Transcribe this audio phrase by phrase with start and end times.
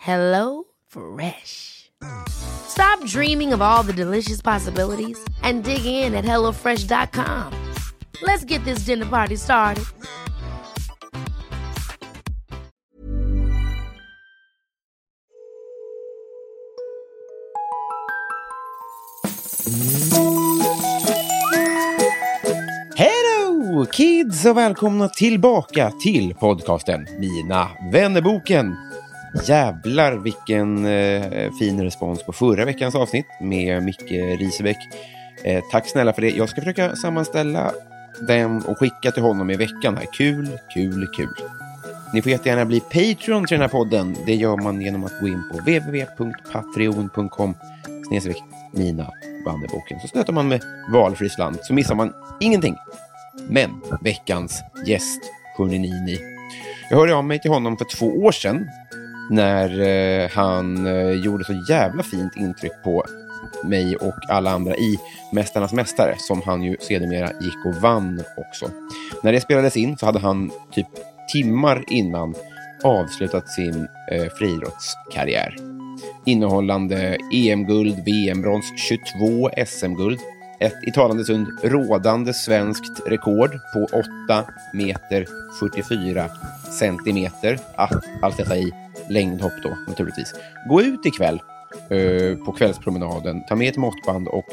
[0.00, 1.90] Hello Fresh.
[2.28, 7.52] Stop dreaming of all the delicious possibilities and dig in at HelloFresh.com.
[8.22, 9.84] Let's get this dinner party started.
[22.96, 28.76] Hello kids och välkomna tillbaka till podcasten Mina vännerboken.
[29.46, 34.78] Jävlar vilken eh, fin respons på förra veckans avsnitt med Micke Risebäck.
[35.44, 36.30] Eh, tack snälla för det.
[36.30, 37.72] Jag ska försöka sammanställa
[38.28, 39.96] den och skicka till honom i veckan.
[39.96, 40.06] här.
[40.12, 41.34] Kul, kul, kul.
[42.14, 44.16] Ni får jättegärna bli Patreon till den här podden.
[44.26, 47.54] Det gör man genom att gå in på www.patreon.com
[48.08, 48.42] snedstreck
[48.72, 49.10] mina
[49.46, 50.00] Vanderboken.
[50.00, 52.76] Så stöter man med valfri slant så missar man ingenting.
[53.48, 53.70] Men
[54.00, 55.20] veckans gäst,
[55.58, 56.18] hörni ni, ni.
[56.90, 58.68] Jag hörde av mig till honom för två år sedan
[59.30, 63.04] när eh, han eh, gjorde så jävla fint intryck på
[63.64, 64.98] mig och alla andra i
[65.32, 68.70] Mästarnas Mästare, som han ju sedermera gick och vann också.
[69.22, 70.86] När det spelades in så hade han typ
[71.32, 72.34] timmar innan
[72.84, 75.56] avslutat sin eh, friidrottskarriär.
[76.26, 80.18] Innehållande EM-guld, VM-brons, 22 SM-guld,
[80.60, 83.84] ett i talande stund rådande svenskt rekord på
[84.28, 85.26] 8 meter
[85.60, 86.28] 44
[86.78, 87.58] centimeter.
[87.76, 88.72] Allt, allt detta i
[89.10, 90.34] längdhopp då, naturligtvis.
[90.68, 91.42] Gå ut ikväll
[91.90, 94.46] eh, på kvällspromenaden, ta med ett måttband och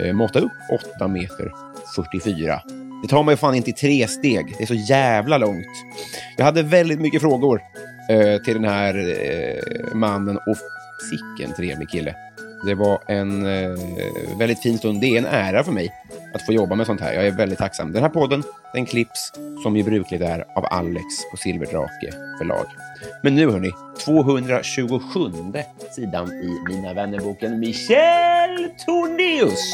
[0.00, 0.52] eh, måtta upp
[0.96, 1.52] 8 meter
[1.96, 2.60] 44.
[3.02, 4.54] Det tar man ju fan inte i tre steg.
[4.58, 5.66] Det är så jävla långt.
[6.36, 7.60] Jag hade väldigt mycket frågor
[8.10, 10.56] eh, till den här eh, mannen och
[11.10, 12.14] sicken trevlig kille.
[12.66, 13.70] Det var en eh,
[14.38, 15.00] väldigt fin stund.
[15.00, 15.88] Det är en ära för mig
[16.34, 17.12] att få jobba med sånt här.
[17.12, 17.92] Jag är väldigt tacksam.
[17.92, 18.42] Den här podden,
[18.74, 19.32] den klipps
[19.62, 22.66] som ju brukligt är av Alex på Silverdrake förlag.
[23.22, 23.70] Men nu hörni,
[24.04, 25.20] 227
[25.90, 29.72] sidan i Mina vännerboken Michel Tornéus.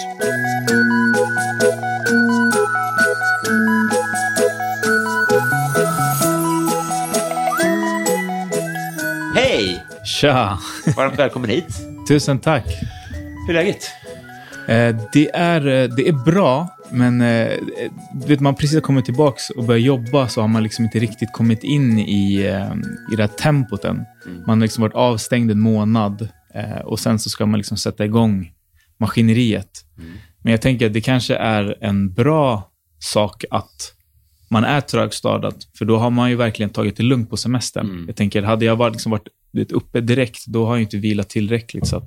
[10.22, 10.58] Tja!
[10.96, 11.80] Varmt välkommen hit.
[12.08, 12.64] Tusen tack.
[13.46, 13.90] Hur är läget?
[14.68, 17.58] Eh, det, är, eh, det är bra, men eh,
[18.26, 21.32] vet, man precis har kommit tillbaka och börjat jobba så har man liksom inte riktigt
[21.32, 22.72] kommit in i, eh,
[23.12, 24.04] i det här tempot än.
[24.46, 28.04] Man har liksom varit avstängd en månad eh, och sen så ska man liksom sätta
[28.04, 28.52] igång
[28.98, 29.84] maskineriet.
[30.42, 33.94] Men jag tänker att det kanske är en bra sak att
[34.50, 38.04] man är trögstartad, för då har man ju verkligen tagit det lugnt på semestern.
[38.06, 41.28] Jag tänker, hade jag varit, liksom varit vet, uppe direkt, då har jag inte vilat
[41.28, 41.86] tillräckligt.
[41.86, 42.04] Så, att,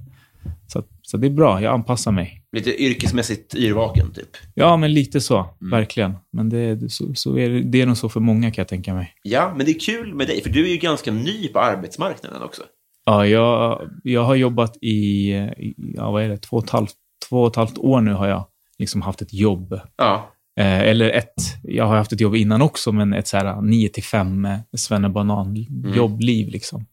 [0.68, 2.42] så, att, så det är bra, jag anpassar mig.
[2.52, 4.30] Lite yrkesmässigt yrvaken, typ.
[4.54, 6.14] Ja, men lite så, verkligen.
[6.32, 8.94] Men det, så, så är det, det är nog så för många, kan jag tänka
[8.94, 9.14] mig.
[9.24, 12.42] Ja, men det är kul med dig, för du är ju ganska ny på arbetsmarknaden
[12.42, 12.62] också.
[13.06, 16.96] Ja, jag, jag har jobbat i, i ja, vad är det, två och, ett halvt,
[17.30, 18.46] två och ett halvt år nu har jag
[18.80, 19.80] liksom haft ett jobb.
[19.98, 20.32] Ja.
[20.60, 23.90] Eh, eller ett, jag har haft ett jobb innan också, men ett så här 9
[23.90, 24.48] till 5
[24.78, 26.50] svennebanan-jobbliv.
[26.50, 26.86] Liksom.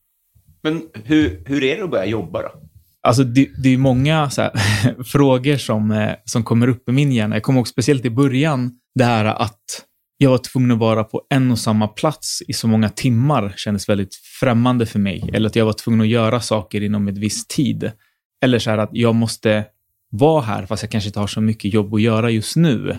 [0.63, 2.49] Men hur, hur är det att börja jobba då?
[3.03, 4.53] Alltså, det, det är många så här,
[5.05, 7.37] frågor som, eh, som kommer upp i min hjärna.
[7.37, 9.61] Jag kommer ihåg speciellt i början, det här att
[10.17, 13.89] jag var tvungen att vara på en och samma plats i så många timmar kändes
[13.89, 15.31] väldigt främmande för mig.
[15.33, 17.93] Eller att jag var tvungen att göra saker inom ett visst tid.
[18.45, 19.65] Eller så här att jag måste
[20.13, 22.97] vara här fast jag kanske inte har så mycket jobb att göra just nu.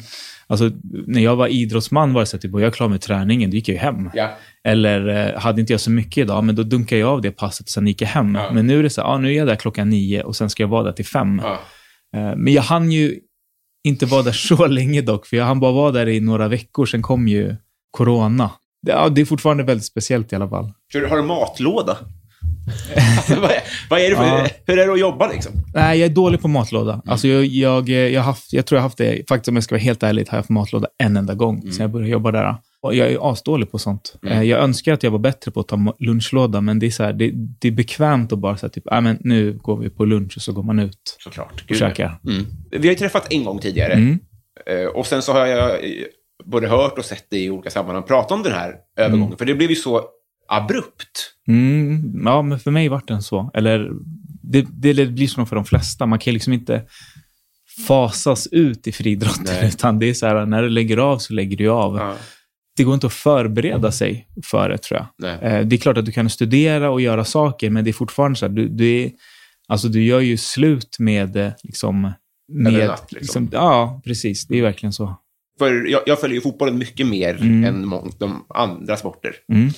[0.47, 0.71] Alltså,
[1.07, 3.67] när jag var idrottsman var det så att typ, jag klar med träningen, då gick
[3.69, 4.09] jag ju hem.
[4.13, 4.37] Ja.
[4.63, 7.65] Eller eh, hade inte jag så mycket idag, men då dunkade jag av det passet
[7.65, 8.35] och sen gick jag hem.
[8.35, 8.51] Ja.
[8.53, 10.49] Men nu är det så här, ah, nu är jag där klockan nio och sen
[10.49, 11.41] ska jag vara där till fem.
[11.43, 11.59] Ja.
[12.19, 13.19] Eh, Men jag hann ju
[13.87, 16.85] inte vara där så länge dock, för jag hann bara vara där i några veckor,
[16.85, 17.55] sen kom ju
[17.91, 18.51] corona.
[18.85, 20.71] Det- Ja, det är fortfarande väldigt speciellt i alla fall.
[21.09, 21.97] Har du matlåda?
[23.17, 24.47] Alltså, vad, är, vad är det för, Ja.
[24.65, 25.51] Hur är det att jobba liksom?
[25.73, 27.01] Nej, jag är dålig på matlåda.
[27.05, 29.63] Alltså, jag, jag, jag, har haft, jag tror jag har haft det, faktiskt om jag
[29.63, 32.31] ska vara helt ärlig, har jag haft matlåda en enda gång sen jag började jobba
[32.31, 32.55] där.
[32.81, 34.15] Och jag är asdålig på sånt.
[34.23, 34.37] Mm.
[34.37, 37.03] Eh, Jag önskar att jag var bättre på att ta lunchlåda, men det är, så
[37.03, 40.05] här, det, det är bekvämt att bara säga typ, "Ah, men nu går vi på
[40.05, 41.51] lunch och så går man ut Såklart.
[41.61, 42.19] och Gud, käkar.
[42.27, 42.45] Mm.
[42.71, 43.93] Vi har ju träffat en gång tidigare.
[43.93, 44.19] Mm.
[44.65, 45.89] Eh, Och sen så har jag eh,
[46.45, 49.37] både hört och sett dig i olika sammanhang prata om den här övergången.
[49.37, 50.01] För det blev ju så
[50.47, 51.33] abrupt.
[51.47, 53.51] Mm, ja, men för mig vart den så.
[53.53, 53.89] Eller
[54.43, 56.05] det, det blir så för de flesta.
[56.05, 56.83] Man kan liksom inte
[57.87, 61.57] fasas ut i friidrotten, utan det är så här, när du lägger av så lägger
[61.57, 61.97] du av.
[61.97, 62.15] Ja.
[62.77, 65.33] Det går inte att förbereda sig för det, tror jag.
[65.43, 68.35] Eh, Det är klart att du kan studera och göra saker, men det är fortfarande
[68.39, 69.11] så här, du, du, är,
[69.67, 72.11] alltså du gör ju slut med, eh, liksom,
[72.53, 73.49] med natt, liksom.
[73.51, 74.47] Ja, precis.
[74.47, 75.15] Det är verkligen så.
[75.59, 77.63] För jag, jag följer ju fotbollen mycket mer Mm.
[77.63, 77.89] än
[78.19, 79.31] de andra sporter.
[79.53, 79.69] Mm.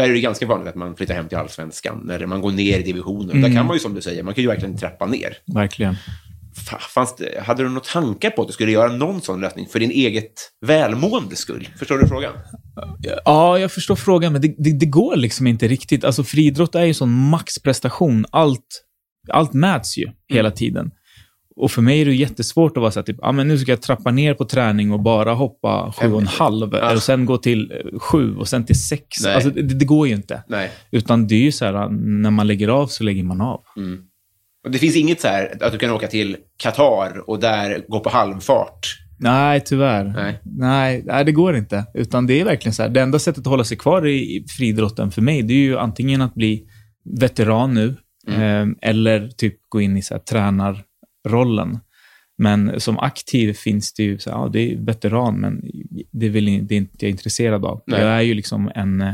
[0.00, 2.78] Där är det ganska vanligt att man flyttar hem till allsvenskan, eller man går ner
[2.78, 3.30] i divisionen.
[3.30, 3.42] Mm.
[3.42, 5.36] Där kan man ju, som du säger, man kan ju verkligen trappa ner.
[5.54, 5.94] Verkligen.
[6.68, 9.66] Fa- Fanns det, hade du några tankar på att du skulle göra någon sån lösning
[9.72, 10.32] för din eget
[10.66, 11.68] välmåendes skull?
[11.78, 12.32] Förstår du frågan?
[13.24, 16.04] Ja, jag förstår frågan, men det, det, det går liksom inte riktigt.
[16.04, 18.26] Alltså friidrott är ju sån maxprestation.
[18.30, 18.82] Allt,
[19.28, 20.90] allt mäts ju hela tiden.
[21.60, 23.72] Och för mig är det jättesvårt att vara så här, typ, ah, men nu ska
[23.72, 26.68] jag trappa ner på träning och bara hoppa sju och en halv.
[26.72, 26.92] Ja.
[26.92, 29.06] Och sen gå till eh, sju och sen till sex.
[29.24, 29.34] Nej.
[29.34, 30.42] Alltså, det, det går ju inte.
[30.48, 30.70] Nej.
[30.90, 31.88] Utan det är ju så här,
[32.22, 33.60] när man lägger av så lägger man av.
[33.76, 34.00] Mm.
[34.64, 38.00] Och det finns inget så här att du kan åka till Qatar och där gå
[38.00, 38.96] på halvfart.
[39.18, 40.04] Nej, tyvärr.
[40.04, 40.40] Nej.
[40.42, 41.84] Nej, nej, det går inte.
[41.94, 45.10] Utan det är verkligen så här, det enda sättet att hålla sig kvar i friidrotten
[45.10, 46.64] för mig, det är ju antingen att bli
[47.20, 47.96] veteran nu,
[48.28, 50.18] eh, eller typ gå in i så här,
[51.24, 51.78] tränarrollen.
[52.38, 55.60] Men som aktiv finns det ju, så ja, det är veteran, men
[56.10, 57.82] det in- det är inte jag intresserad av.
[57.86, 58.00] Nej.
[58.00, 59.04] Jag är ju liksom en,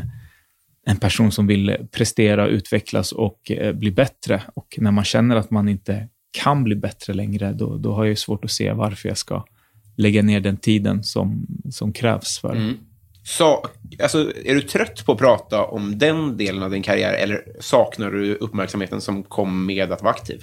[0.87, 4.43] en person som vill prestera, utvecklas och eh, bli bättre.
[4.55, 8.11] Och när man känner att man inte kan bli bättre längre, då, då har jag
[8.11, 9.45] ju svårt att se varför jag ska
[9.97, 12.53] lägga ner den tiden som, som krävs för.
[12.57, 12.75] Mm.
[13.25, 13.67] Så,
[14.03, 18.11] alltså, är du trött på att prata om den delen av din karriär eller saknar
[18.11, 20.43] du uppmärksamheten som kom med att vara aktiv?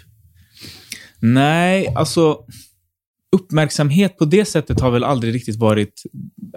[1.25, 2.37] Nej, alltså
[3.35, 6.03] uppmärksamhet på det sättet har väl aldrig riktigt varit...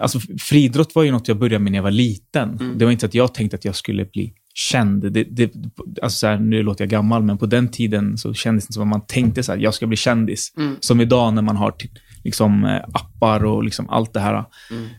[0.01, 2.57] Alltså friidrott var ju något jag började med när jag var liten.
[2.77, 5.11] Det var inte att jag tänkte att jag skulle bli känd.
[5.13, 5.53] Det, det,
[6.01, 8.83] alltså så här, nu låter jag gammal, men på den tiden så kändes det som
[8.83, 10.53] att man tänkte så här, jag ska bli kändis.
[10.79, 11.89] Som idag när man har t-
[12.23, 14.43] liksom, eh, appar och liksom allt det här.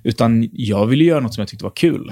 [0.05, 2.11] Utan jag ville göra något som jag tyckte var kul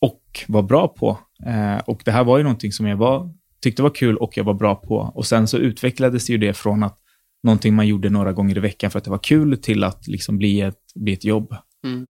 [0.00, 1.18] och var bra på.
[1.46, 3.30] Eh, och det här var ju någonting som jag var,
[3.62, 5.12] tyckte var kul och jag var bra på.
[5.14, 6.98] Och sen så utvecklades ju det från att
[7.42, 10.38] någonting man gjorde några gånger i veckan för att det var kul till att liksom
[10.38, 11.56] bli, ett, bli ett jobb.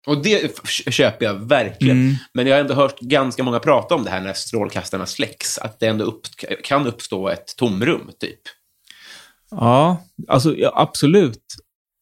[0.06, 0.60] Och det
[0.90, 1.96] köper jag verkligen.
[1.96, 2.14] Mm.
[2.34, 5.58] Men jag har ändå hört ganska många prata om det här när strålkastarna släcks.
[5.58, 6.26] Att det ändå upp,
[6.64, 8.40] kan uppstå ett tomrum, typ.
[9.50, 11.44] Ja, alltså ja, absolut.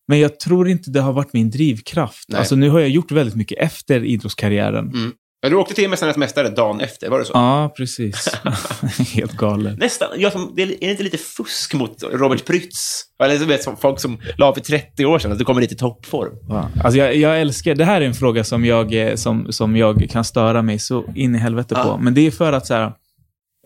[0.09, 2.29] Men jag tror inte det har varit min drivkraft.
[2.29, 2.39] Nej.
[2.39, 4.89] Alltså nu har jag gjort väldigt mycket efter idrottskarriären.
[4.89, 5.13] Mm.
[5.43, 7.33] Ja, du åkte till Mästarnas Mästare dagen efter, var det så?
[7.35, 8.29] Ja, precis.
[9.15, 9.79] Helt galet.
[9.79, 10.09] Nästan.
[10.17, 13.03] Jag som, det är, det inte lite fusk mot Robert Prytz?
[13.23, 15.77] Eller vet, som folk som la för 30 år sedan, att du kommer dit i
[15.77, 16.33] toppform.
[16.49, 16.69] Ja.
[16.85, 20.11] Alltså jag, jag älskar, det här är en fråga som jag, eh, som, som jag
[20.11, 21.81] kan störa mig så in i helvete på.
[21.81, 21.99] Ja.
[22.01, 22.93] Men det är för att så här,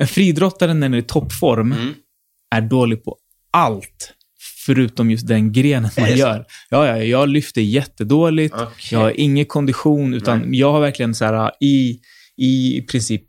[0.00, 1.94] en friidrottare när den är i toppform Mm.
[2.55, 3.17] är dålig på
[3.50, 4.12] allt.
[4.67, 6.45] Förutom just den grenen man gör.
[6.71, 8.55] Ja, ja, jag lyfter jättedåligt.
[8.55, 8.67] Okej.
[8.91, 10.59] Jag har ingen kondition, utan Nej.
[10.61, 11.99] jag har verkligen så här, i,
[12.37, 13.23] i princip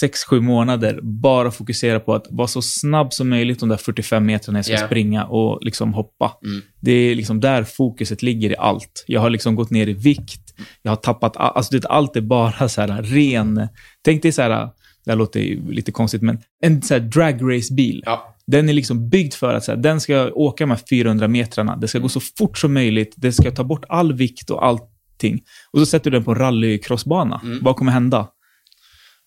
[0.00, 4.26] sex sju månader bara fokusera på att vara så snabb som möjligt de där 45
[4.26, 4.86] metrarna jag ska Ja.
[4.86, 6.32] springa och liksom hoppa.
[6.44, 6.62] Mm.
[6.80, 9.04] Det är liksom där fokuset ligger i allt.
[9.06, 10.40] Jag har liksom gått ner i vikt.
[10.82, 11.36] Jag har tappat...
[11.36, 13.68] all- Alltså det, allt är bara så här ren...
[14.04, 14.68] Tänk dig så här...
[15.04, 15.40] Det här låter
[15.72, 18.02] lite konstigt, men en så här drag race-bil.
[18.06, 18.33] Ja.
[18.46, 21.76] Den är liksom byggd för att så här, den ska åka de här 400 metrarna.
[21.76, 23.14] Det ska gå så fort som möjligt.
[23.16, 25.40] Det ska ta bort all vikt och allting.
[25.72, 27.40] Och så sätter du den på en rallycrossbana.
[27.44, 27.58] Mm.
[27.62, 28.28] Vad kommer hända?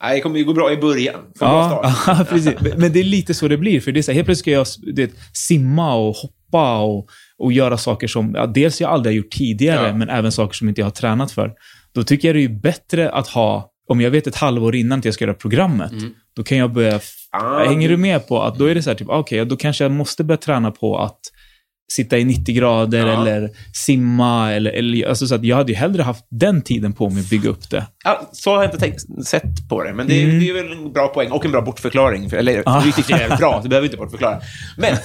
[0.04, 1.20] Nej, det kommer ju gå bra i början.
[1.40, 2.54] Ja, precis.
[2.78, 3.80] Men- det är lite så det blir.
[3.82, 4.44] För det är så här, helt plötsligt
[4.78, 9.14] ska jag vet, simma och hoppa och, och göra saker som ja, dels jag aldrig
[9.14, 9.94] har gjort tidigare, Ja.
[9.94, 11.52] men även saker som inte jag har tränat för.
[11.94, 15.06] Då tycker jag det är bättre att ha, om jag vet ett halvår innan att
[15.06, 15.91] jag ska göra programmet,
[16.36, 17.00] då kan jag börja...
[17.32, 19.84] Ah, hänger du med på att då är det så här, typ, okej, då kanske
[19.84, 21.20] jag måste börja träna på att
[21.91, 23.22] sitta i 90 grader Ja.
[23.22, 24.53] eller simma.
[24.53, 27.29] Eller, eller, alltså så att jag hade ju hellre haft den tiden på mig att
[27.29, 27.88] bygga upp det.
[28.06, 30.39] Ja, så har jag inte tänkt, sett på det, men det, är- Mm.
[30.39, 32.29] det är väl en bra poäng och en bra bortförklaring.
[32.29, 32.82] För, eller, Ah.
[32.86, 34.39] du tycker det är bra, så behöver inte bortförklara.
[34.77, 34.96] Men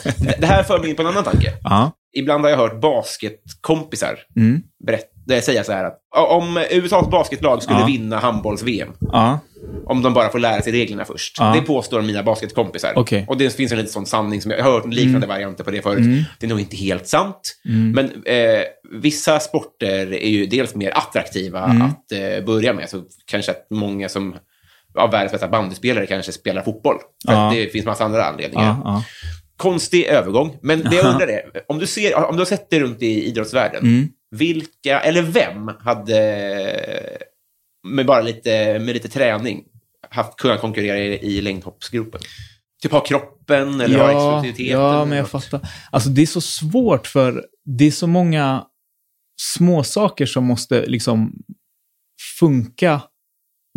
[0.40, 1.52] det här för mig in på en annan tanke.
[1.62, 1.92] Ja.
[2.16, 4.62] Ibland har jag hört basketkompisar Mm.
[4.86, 5.04] berätta,
[5.42, 5.98] säga så här att
[6.28, 7.86] om USAs basketlag skulle Ja.
[7.86, 9.38] vinna handbolls-VM, Ja.
[9.86, 11.36] Om de bara får lära sig reglerna först.
[11.38, 11.52] Ja.
[11.54, 12.92] Det påstår mina basketkompisar.
[12.96, 13.24] Okej.
[13.28, 15.70] Och det finns en liten sån sanning som jag, jag har hört liknande varianter på
[15.70, 16.26] det förut.
[16.40, 17.54] Det är nog inte helt sant.
[17.94, 18.62] Men eh,
[19.02, 22.88] vissa sporter är ju dels mer attraktiva att eh, börja med.
[22.90, 24.34] Så kanske att många som
[24.98, 26.96] av världens bästa bandyspelare kanske spelar fotboll.
[27.26, 28.76] För att det finns massa andra anledningar.
[29.56, 30.56] Konstig övergång.
[30.62, 33.24] Men det jag undrar är, om du, ser, om du har sett dig runt i
[33.28, 34.08] idrottsvärlden, Mm.
[34.32, 36.18] Vilka, eller vem hade
[37.88, 39.64] med bara lite, med lite träning
[40.10, 42.20] haft, kunnat konkurrera i, i längdhoppsgropen?
[42.82, 44.80] Typ ha kroppen eller ha Ja, explosiviteten?
[44.80, 45.30] ja, men jag något?
[45.44, 45.68] fattar.
[45.90, 48.64] Alltså det är så svårt för det är så många
[49.40, 51.32] små saker som måste liksom
[52.40, 53.00] funka.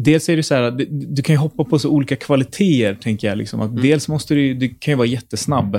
[0.01, 3.27] Dels är det så här, du, du kan ju hoppa på så olika kvaliteter, tänker
[3.27, 3.37] jag.
[3.37, 3.61] Liksom.
[3.61, 5.75] Att Dels måste du, du kan ju vara jättesnabb.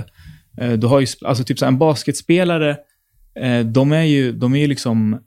[0.60, 2.76] Eh, Du har ju, alltså typ så här, en basketspelare,
[3.72, 5.18] de är ju, de är liksom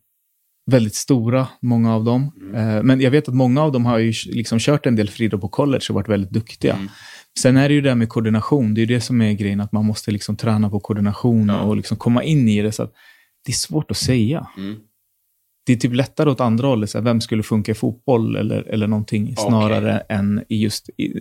[0.72, 2.32] väldigt stora, många av dem.
[2.56, 5.42] Eh, Men jag vet att många av dem har ju liksom kört en del friidrott
[5.42, 6.80] på college och varit väldigt duktiga.
[7.40, 8.74] Sen är det ju det här med koordination.
[8.74, 11.98] Det är det som är grejen, att man måste liksom träna på koordination och liksom
[11.98, 12.72] komma in i det.
[12.72, 12.94] Så att
[13.46, 14.48] det är svårt att säga.
[14.58, 14.76] Mm.
[15.66, 16.90] Det är typ lättare åt andra hållet.
[16.90, 20.90] Så här, vem skulle funka i fotboll eller, eller någonting snarare än i just...
[20.98, 21.14] I,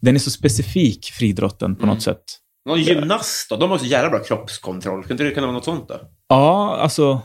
[0.00, 1.94] den är så specifik, friidrotten, på Mm.
[1.94, 2.22] något sätt.
[2.66, 3.56] Någon gymnast då?
[3.56, 5.02] De har så jävla bra kroppskontroll.
[5.02, 6.00] Kan inte det kunna vara något sånt då?
[6.28, 7.20] Ja, alltså...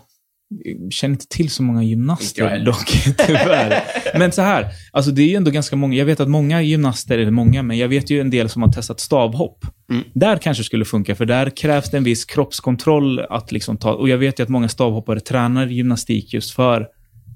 [0.64, 2.88] Jag känner inte till så många gymnaster dock,
[3.28, 3.84] tyvärr.
[4.20, 5.96] Men så här, alltså det är ju ändå ganska många.
[5.96, 8.72] Jag vet att många gymnaster, eller många, men jag vet ju en del som har
[8.72, 9.66] testat stavhopp.
[9.90, 10.04] Mm.
[10.14, 14.10] Där kanske skulle funka, för där krävs det en viss kroppskontroll att liksom ta, och
[14.10, 16.88] jag vet ju att många stavhoppare tränar gymnastik just för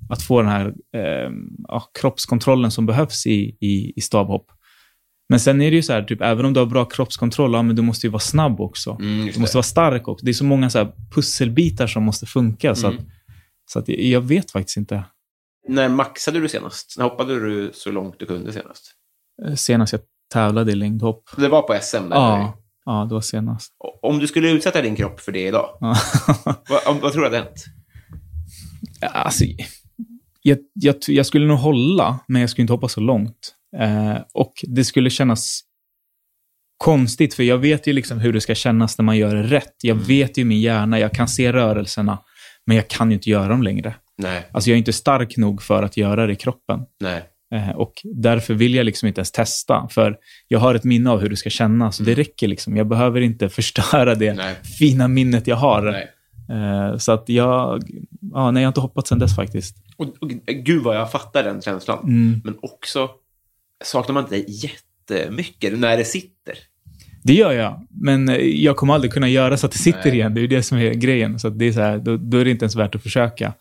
[0.09, 1.31] att få den här eh,
[1.67, 4.47] ja, kroppskontrollen som behövs i, i, i stavhopp.
[5.29, 7.61] Men sen är det ju så här, typ, även om du har bra kroppskontroll, ja,
[7.61, 8.97] men du måste ju vara snabb också.
[9.01, 10.25] Mm, Du måste vara stark också.
[10.25, 12.75] Det är så många så pusselbitar som måste funka.
[12.75, 12.99] Så, Mm.
[12.99, 13.05] att,
[13.71, 15.03] så att jag, vet faktiskt inte.
[15.67, 16.95] När maxade du senast?
[16.97, 18.91] När hoppade du så långt du kunde senast?
[19.47, 20.01] Eh, Senast jag
[20.33, 21.23] tävlade i längdhopp.
[21.37, 22.09] Det var på SM?
[22.09, 23.71] Där Ja, ja, det var senast.
[24.01, 25.77] Om du skulle utsätta din kropp för det idag,
[26.69, 27.65] vad, vad tror du hade hänt?
[29.13, 29.43] alltså,
[30.41, 33.54] jag, jag, jag skulle nog hålla, men jag skulle inte hoppa så långt.
[33.79, 35.61] Eh, och det skulle kännas
[36.77, 39.73] konstigt, för jag vet ju liksom hur det ska kännas när man gör det rätt.
[39.83, 42.19] Jag vet ju min hjärna, jag kan se rörelserna,
[42.65, 43.95] men jag kan ju inte göra dem längre.
[44.17, 46.79] Nej, Alltså jag är inte stark nog för att göra det i kroppen.
[46.99, 47.23] nej.
[47.53, 49.87] Eh, och därför vill jag liksom inte ens testa.
[49.91, 50.17] För
[50.47, 51.99] jag har ett minne av hur det ska kännas.
[51.99, 52.77] Och det räcker liksom.
[52.77, 54.55] Jag behöver inte förstöra det Nej.
[54.79, 55.81] fina minnet jag har.
[55.81, 56.07] nej.
[56.49, 57.83] Eh, så att jag...
[58.33, 59.77] Ja, nej, jag har inte hoppat sedan dess faktiskt.
[59.97, 61.99] Och, och, gud vad jag fattar den känslan.
[62.03, 62.41] Mm.
[62.43, 63.09] Men också,
[63.85, 66.57] saknar man inte jättemycket när det sitter?
[67.23, 67.87] Det gör jag.
[67.89, 70.13] Men eh, jag kommer aldrig kunna göra så att det sitter Nej.
[70.13, 70.33] igen.
[70.33, 71.39] Det är ju det som är grejen.
[71.39, 73.53] Så det är så här, då, då är det inte ens värt att försöka.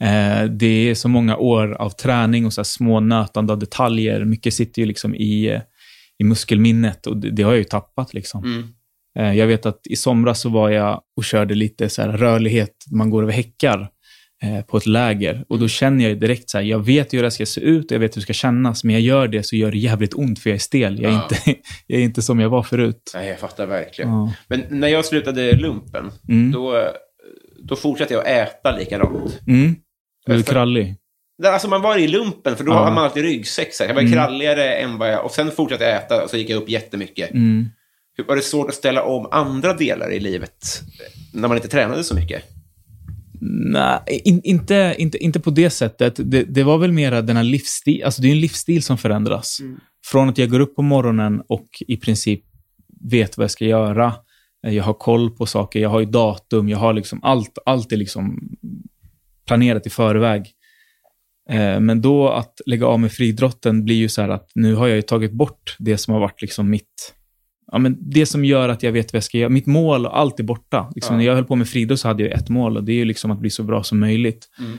[0.00, 4.24] Eh, det är så många år av träning och så små nötande av detaljer.
[4.24, 5.60] Mycket sitter ju liksom i, eh,
[6.18, 8.14] i muskelminnet och det, det har jag ju tappat.
[8.14, 8.44] Liksom.
[8.44, 8.68] Mm.
[9.18, 13.10] Eh, Jag vet att i somras så var jag och körde lite så rörlighet, man
[13.10, 13.88] går över häckar
[14.68, 15.44] på ett läger.
[15.48, 17.94] Och då känner jag direkt så här, jag vet hur det ska se ut och
[17.94, 20.38] jag vet hur det ska kännas, men jag gör det så gör det jävligt ont
[20.38, 21.02] för jag är stel.
[21.02, 21.22] Jag är, Ja.
[21.22, 23.10] inte, jag är inte som jag var förut.
[23.14, 24.10] Nej, jag fattar verkligen.
[24.10, 24.32] Ja.
[24.48, 26.52] Men när jag slutade lumpen, Mm.
[26.52, 26.88] då,
[27.64, 29.40] då fortsatte jag äta likadant.
[29.46, 29.76] Mm.
[30.26, 30.96] Du är För- krallig.
[31.46, 32.76] Alltså man var i lumpen, för då Ja.
[32.84, 33.74] har man alltid ryggsäck.
[33.74, 33.90] så här.
[33.90, 34.12] Jag var Mm.
[34.12, 35.24] kralligare än vad jag...
[35.24, 37.30] Och sen fortsatte jag äta och så gick jag upp jättemycket.
[37.30, 37.66] Mm.
[38.16, 40.80] Hur Var det svårt att ställa om andra delar i livet
[41.34, 42.42] när man inte tränade så mycket?
[43.44, 46.14] Nej, in, inte, inte, inte på det sättet.
[46.16, 49.58] Det, det var väl mera den här livsstil, alltså det är en livsstil som förändras.
[50.06, 52.44] Från att jag går upp på morgonen och i princip
[53.10, 54.14] vet vad jag ska göra.
[54.66, 57.92] Eh, Jag har koll på saker, jag har ju datum, jag har liksom allt, allt
[57.92, 58.38] är liksom
[59.46, 60.46] planerat i förväg.
[61.50, 64.86] Eh, Men då att lägga av med friidrotten blir ju så här att nu har
[64.86, 67.14] jag ju tagit bort det som har varit liksom mitt,
[67.72, 69.48] ja men det som gör att jag vet vad jag ska göra.
[69.48, 70.92] Mitt mål, allt är borta.
[70.94, 71.18] Liksom, Ja.
[71.18, 73.04] När jag höll på med friidrott så hade jag ett mål och det är ju
[73.04, 74.48] liksom att bli så bra som möjligt.
[74.58, 74.78] Mm.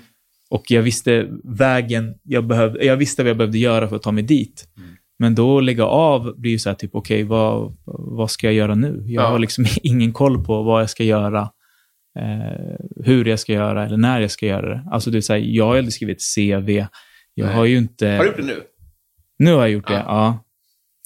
[0.49, 4.11] Och jag visste vägen jag behövde, jag visste vad jag behövde göra för att ta
[4.11, 4.67] mig dit.
[4.77, 4.89] Mm.
[5.19, 8.75] Men då lägga av blir ju så här typ, okej, vad, vad ska jag göra
[8.75, 9.03] nu?
[9.07, 9.27] Jag Ja.
[9.29, 11.41] har liksom ingen koll på vad jag ska göra,
[12.19, 14.83] eh, hur jag ska göra eller när jag ska göra det.
[14.91, 16.69] Alltså det är så här, jag har aldrig skrivit CV.
[17.33, 17.55] Jag Nej.
[17.55, 18.07] har ju inte...
[18.07, 18.61] Har du gjort det nu?
[19.39, 20.39] Nu har jag gjort det, Ja.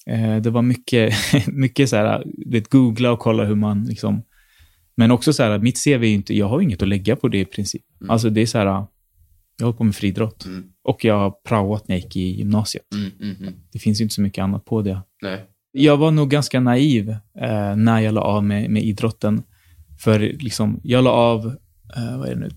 [0.09, 1.13] Eh, det var mycket,
[1.47, 4.23] mycket så här, vet, googla och kolla hur man liksom...
[4.95, 7.39] Men också så här, mitt CV är inte, jag har inget att lägga på det
[7.39, 7.83] i princip.
[8.01, 8.09] Mm.
[8.09, 8.85] Alltså det är så här,
[9.57, 10.45] jag håller på med friidrott.
[10.45, 10.63] Mm.
[10.83, 12.83] Och jag har praoat när jag gick i gymnasiet.
[12.93, 13.53] Mm, mm, mm.
[13.71, 15.01] Det finns ju inte så mycket annat på det.
[15.21, 15.45] Nej.
[15.71, 17.09] Jag var nog ganska naiv
[17.41, 19.43] eh, när jag la av med, med idrotten.
[19.99, 21.45] För liksom, jag la av,
[21.95, 22.49] eh, vad är det nu,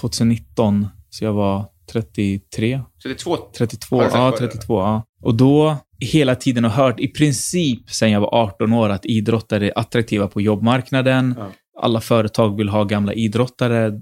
[0.00, 3.36] 2019, så jag var 33, 32?
[3.58, 4.48] 32, Har du sagt ja, vad det är?
[4.48, 5.02] 32, ja.
[5.22, 9.66] Och då hela tiden har hört, i princip sedan jag var 18 år, att idrottare
[9.66, 11.34] är attraktiva på jobbmarknaden.
[11.38, 11.52] Ja.
[11.82, 13.92] Alla företag vill ha gamla idrottare.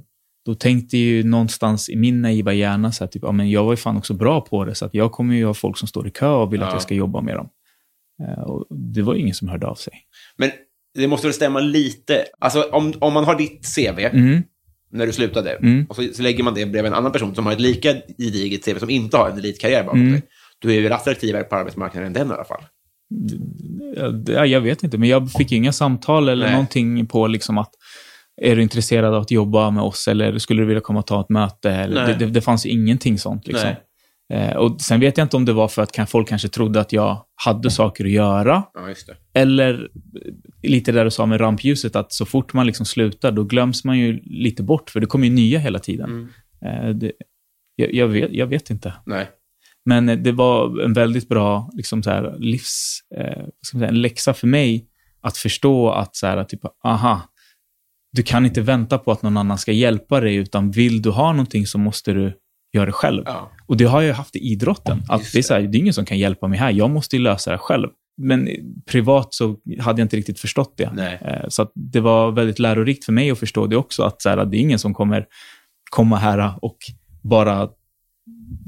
[0.47, 3.73] Då tänkte ju någonstans i min naiva hjärna så här, typ, ja, men jag var
[3.73, 6.09] ju fan också bra på det, så att jag kommer ju ha folk som står
[6.09, 6.67] i kö och vill Ja.
[6.67, 7.49] att jag ska jobba med dem.
[8.23, 9.93] Eh, Och det var ju ingen som hörde av sig.
[10.37, 10.51] Men
[10.95, 12.25] det måste väl stämma lite.
[12.39, 14.43] Alltså, om, om man har ditt CV Mm,
[14.93, 15.87] när du slutade Mm.
[15.89, 18.65] och så, så lägger man det bredvid en annan person som har ett lika gediget
[18.65, 20.13] CV som inte har en elitkarriär bakom Mm.
[20.13, 20.23] sig.
[20.59, 22.63] Du är väl attraktivare på arbetsmarknaden än den i alla fall?
[24.27, 26.53] Ja, jag vet inte, men jag fick inga samtal eller Nej.
[26.53, 27.71] någonting på liksom att
[28.43, 31.21] är du intresserad av att jobba med oss eller skulle du vilja komma och ta
[31.21, 31.71] ett möte?
[31.71, 33.47] Eller, det, det, det fanns ingenting sånt.
[33.47, 33.71] Liksom.
[34.33, 36.93] Eh, och sen vet jag inte om det var för att folk kanske trodde att
[36.93, 38.63] jag hade saker att göra.
[38.75, 38.95] Ja.
[39.35, 40.33] Eller eh,
[40.63, 43.99] lite där du sa med rampljuset, att så fort man liksom slutar, då glöms man
[43.99, 46.11] ju lite bort, för det kommer ju nya hela tiden.
[46.63, 46.89] Mm.
[46.89, 47.13] Eh, det,
[47.77, 48.93] jag, jag, vet, jag vet inte.
[49.07, 49.29] Nej.
[49.87, 53.01] Men det var en väldigt bra liksom så här, livs...
[53.17, 54.87] Eh, säga, en läxa för mig
[55.21, 57.23] att förstå att så här, typ, aha,
[58.13, 61.33] du kan inte vänta på att någon annan ska hjälpa dig, utan vill du ha
[61.33, 62.33] någonting så måste du
[62.73, 63.23] göra det själv.
[63.27, 63.51] Ja.
[63.67, 65.03] Och det har jag haft i idrotten.
[65.09, 67.17] Att det, är så här, det är ingen som kan hjälpa mig här, jag måste
[67.17, 67.89] ju lösa det själv.
[68.23, 68.49] Men
[68.87, 70.91] privat så hade jag inte riktigt förstått det.
[70.95, 71.19] Nej.
[71.23, 74.45] Eh, Så det var väldigt lärorikt för mig att förstå det också, att så här,
[74.45, 75.27] det är ingen som kommer
[75.91, 76.77] komma här och
[77.23, 77.69] bara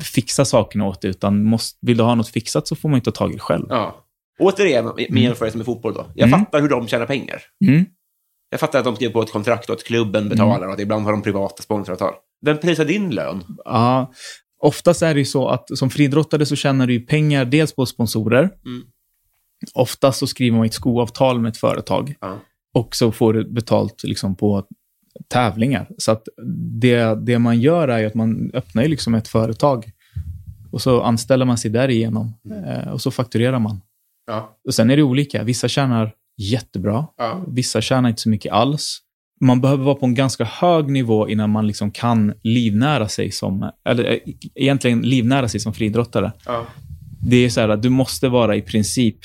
[0.05, 3.13] fixa sakerna åt dig, utan måste, vill du ha något fixat så får man inte
[3.13, 3.67] ta tag i det själv.
[3.69, 4.05] Ja.
[4.41, 6.07] Återigen, med jämförelse med fotboll då.
[6.15, 6.41] Jag Mm.
[6.41, 7.43] fattar hur de tjänar pengar.
[7.67, 7.85] Mm.
[8.51, 11.05] Jag fattar att de skriver på ett kontrakt och att klubben betalar och att ibland
[11.05, 12.15] har de privata sponsoravtal.
[12.45, 13.45] Vem prisar din lön?
[13.65, 14.13] Ja,
[14.63, 18.41] oftast är det ju så att som friidrottare så tjänar du pengar dels på sponsorer.
[18.65, 18.83] Mm.
[19.75, 22.15] Oftast så skriver man ett skoavtal med ett företag.
[22.21, 22.39] Ja.
[22.75, 24.65] Och så får du betalt liksom på
[25.29, 25.89] tävlingar.
[25.99, 26.29] Så att
[26.81, 29.91] det, det man gör är att man öppnar ju liksom ett företag.
[30.71, 32.35] Och så anställer man sig därigenom.
[32.67, 33.81] Eh, och så fakturerar man.
[34.27, 34.59] Ja.
[34.67, 35.43] Och sen är det olika.
[35.43, 37.07] Vissa tjänar jättebra.
[37.17, 37.45] Ja.
[37.49, 38.99] Vissa tjänar inte så mycket alls.
[39.41, 43.71] Man behöver vara på en ganska hög nivå innan man liksom kan livnära sig som,
[43.89, 44.19] eller eh,
[44.55, 46.33] egentligen livnära sig som friidrottare.
[46.47, 46.67] Ja.
[47.21, 49.19] Det är så här att du måste vara i princip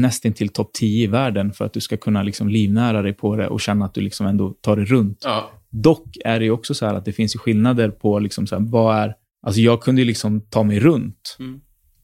[0.00, 3.36] nästan till topp 10 i världen för att du ska kunna liksom livnära dig på
[3.36, 5.18] det och känna att du liksom ändå tar det runt.
[5.24, 5.50] Ja.
[5.70, 8.96] Dock är det också så här att det finns skillnader på liksom så här, vad
[8.96, 9.14] är...
[9.46, 11.36] Alltså jag kunde liksom ta mig runt.
[11.38, 11.60] Mm.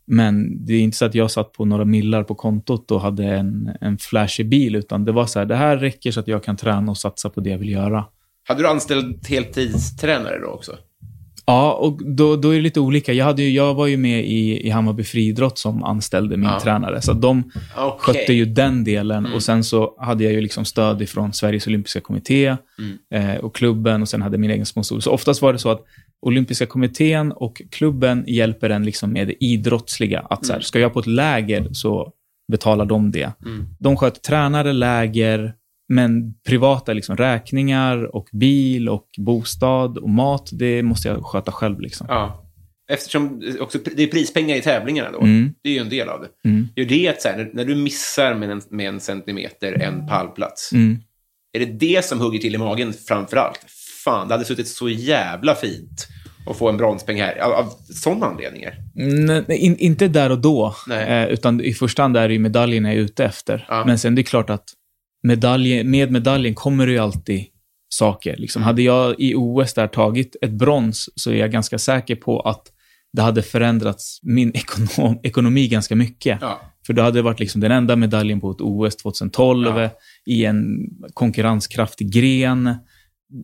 [0.07, 3.25] Men det är inte så att jag satt på några millar på kontot och hade
[3.25, 6.45] en, en flashig bil, utan det var så här, det här räcker så att jag
[6.45, 8.05] kan träna och satsa på det jag vill göra.
[8.45, 10.73] Hade du anställd heltidstränare då också?
[11.51, 13.13] Ja, och då, då är det lite olika.
[13.13, 16.61] Jag, hade ju, jag var ju med i, i Hammarby friidrott som anställde min Ja.
[16.61, 17.99] tränare, så de Okej.
[17.99, 19.19] skötte ju den delen.
[19.19, 19.33] Mm.
[19.35, 23.31] Och sen så hade jag ju liksom stöd ifrån Sveriges olympiska kommitté Mm.
[23.31, 25.01] eh, och klubben och sen hade jag min egen sponsor.
[25.01, 25.81] Så oftast var det så att
[26.27, 30.21] olympiska kommittén och klubben hjälper en liksom med det idrottsliga.
[30.31, 30.63] Att så här, Mm.
[30.63, 32.13] ska jag på ett läger så
[32.53, 33.33] betalar de det.
[33.47, 33.67] Mm.
[33.79, 35.53] De sköter tränare, läger,
[35.89, 41.81] men privata liksom räkningar och bil och bostad och mat, det måste jag sköta själv.
[41.81, 42.07] Liksom.
[42.11, 42.45] Ja.
[42.91, 45.21] Eftersom också, det är prispengar i tävlingarna då.
[45.21, 45.55] Mm.
[45.63, 46.49] Det är ju en del av det.
[46.49, 46.69] Mm.
[46.77, 50.73] Gör det att så här, när, du missar med en, med en centimeter en pallplats,
[50.73, 50.99] Mm.
[51.53, 53.61] är det det som hugger till i magen framför allt?
[54.05, 56.09] Fan, det hade suttit så jävla fint
[56.51, 58.75] att få en bronspeng här, av, av sådana anledningar.
[58.95, 62.85] Nej, in, inte där och då, eh, utan i första hand är det ju medaljen
[62.85, 63.67] jag är ute efter.
[63.69, 63.85] Ja.
[63.85, 64.65] Men sen det är klart att
[65.23, 67.45] medalj, med medaljen kommer det ju alltid
[67.89, 68.37] saker.
[68.37, 68.67] Liksom, Mm.
[68.67, 72.63] Hade jag i OS där tagit ett brons så är jag ganska säker på att
[73.13, 76.39] det hade förändrats min ekonom, ekonomi ganska mycket.
[76.41, 76.61] Ja.
[76.87, 79.91] För då hade det varit liksom den enda medaljen på ett OS 2012 Ja.
[80.27, 80.67] i en
[81.15, 82.75] konkurrenskraftig gren.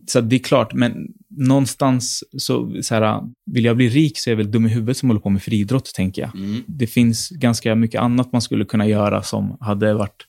[0.07, 1.07] Så det är klart, men
[1.37, 4.97] någonstans så, så här, vill jag bli rik så är jag väl dum i huvudet
[4.97, 6.35] som håller på med friidrott, tänker jag.
[6.35, 6.63] Mm.
[6.67, 10.27] Det finns ganska mycket annat man skulle kunna göra som hade varit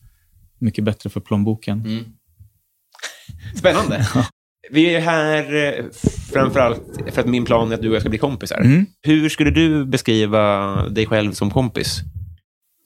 [0.58, 1.80] mycket bättre för plånboken.
[1.80, 2.04] Mm.
[3.54, 4.06] Spännande.
[4.70, 5.84] Vi är här eh,
[6.32, 8.60] framförallt för att min plan är att du och jag ska bli kompisar.
[8.60, 8.86] Mm.
[9.02, 12.00] Hur skulle du beskriva dig själv som kompis?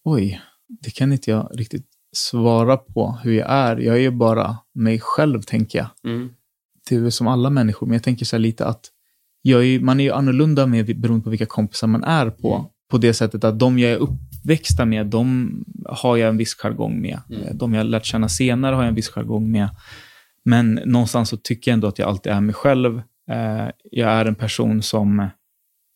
[0.05, 0.41] Oj,
[0.83, 3.77] det kan inte jag riktigt svara på hur jag är.
[3.77, 5.89] Jag är ju bara mig själv, tänker jag.
[6.05, 6.31] Mm.
[6.89, 8.91] det är som alla människor, men jag tänker så lite att
[9.45, 12.55] är, man är ju annorlunda med, beroende på vilka kompisar man är på.
[12.55, 12.67] Mm.
[12.91, 13.99] På det sättet att de jag är
[14.41, 15.51] uppväxta med, de
[15.85, 17.21] har jag en viss jargong med.
[17.31, 17.59] Mm.
[17.59, 19.69] De jag har lärt känna senare har jag en viss jargong med.
[20.45, 22.99] Men någonstans så tycker jag ändå att jag alltid är mig själv.
[23.31, 25.29] Eh, jag är en person som,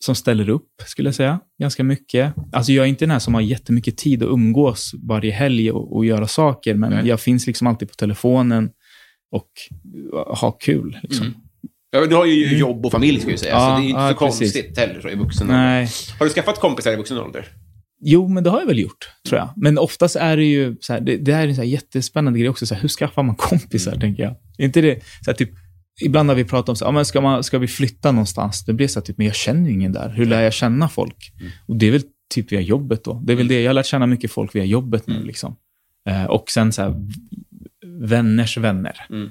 [0.04, 2.35] som ställer upp, skulle jag säga, ganska mycket.
[2.52, 5.96] Alltså jag är inte den här som har jättemycket tid att umgås varje helg och,
[5.96, 7.09] och göra saker, men Nej.
[7.09, 8.70] jag finns liksom alltid på telefonen
[9.30, 9.50] och
[10.40, 10.98] ha kul.
[11.02, 11.26] Liksom.
[11.26, 11.38] Mm.
[11.90, 13.57] Ja, du har ju jobb och familj, ska jag säga.
[13.57, 13.62] Mm.
[13.62, 14.52] Ja, så det är inte ja, så precis.
[14.52, 15.62] konstigt heller så, i vuxen ålder.
[15.62, 15.88] Nej.
[16.18, 17.48] Har du skaffat kompisar i vuxen ålder?
[18.00, 19.52] Jo, men det har jag väl gjort, tror jag.
[19.57, 22.38] Men oftast är det ju så här, det, det här är en så här jättespännande
[22.38, 22.66] grej också.
[22.66, 24.37] Så här, hur skaffar man kompisar, tänker jag.
[24.59, 25.50] Inte det, så här, typ,
[26.04, 28.64] ibland har vi pratat om, så här, ja, men ska, man, ska vi flytta någonstans?
[28.64, 30.09] Det blir så här, typ, men jag känner ju ingen där.
[30.09, 31.33] Hur lär jag känna folk?
[31.66, 32.02] Och det är väl
[32.35, 33.22] typ via jobbet då.
[33.24, 35.24] Det är väl det, jag har lärt känna mycket folk via jobbet nu.
[35.24, 35.57] Liksom.
[36.09, 36.94] Eh, och sen så här,
[38.00, 39.07] vänners vänner.
[39.11, 39.30] Mm.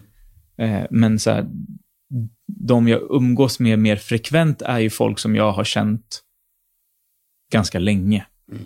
[0.58, 1.48] Eh, men så här,
[2.48, 6.22] de jag umgås med mer frekvent är ju folk som jag har känt
[7.52, 8.26] ganska länge.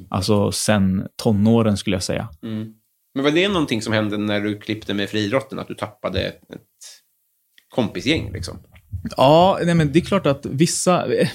[0.10, 2.30] Alltså sen tonåren skulle jag säga.
[2.44, 2.74] Mm.
[3.16, 5.60] Men var det någonting som hände när du klippte med friidrotten?
[5.60, 6.34] Att du tappade ett
[7.70, 8.58] kompisgäng, liksom?
[9.18, 11.14] Ja, nej, men det är klart att vissa...
[11.16, 11.28] eh,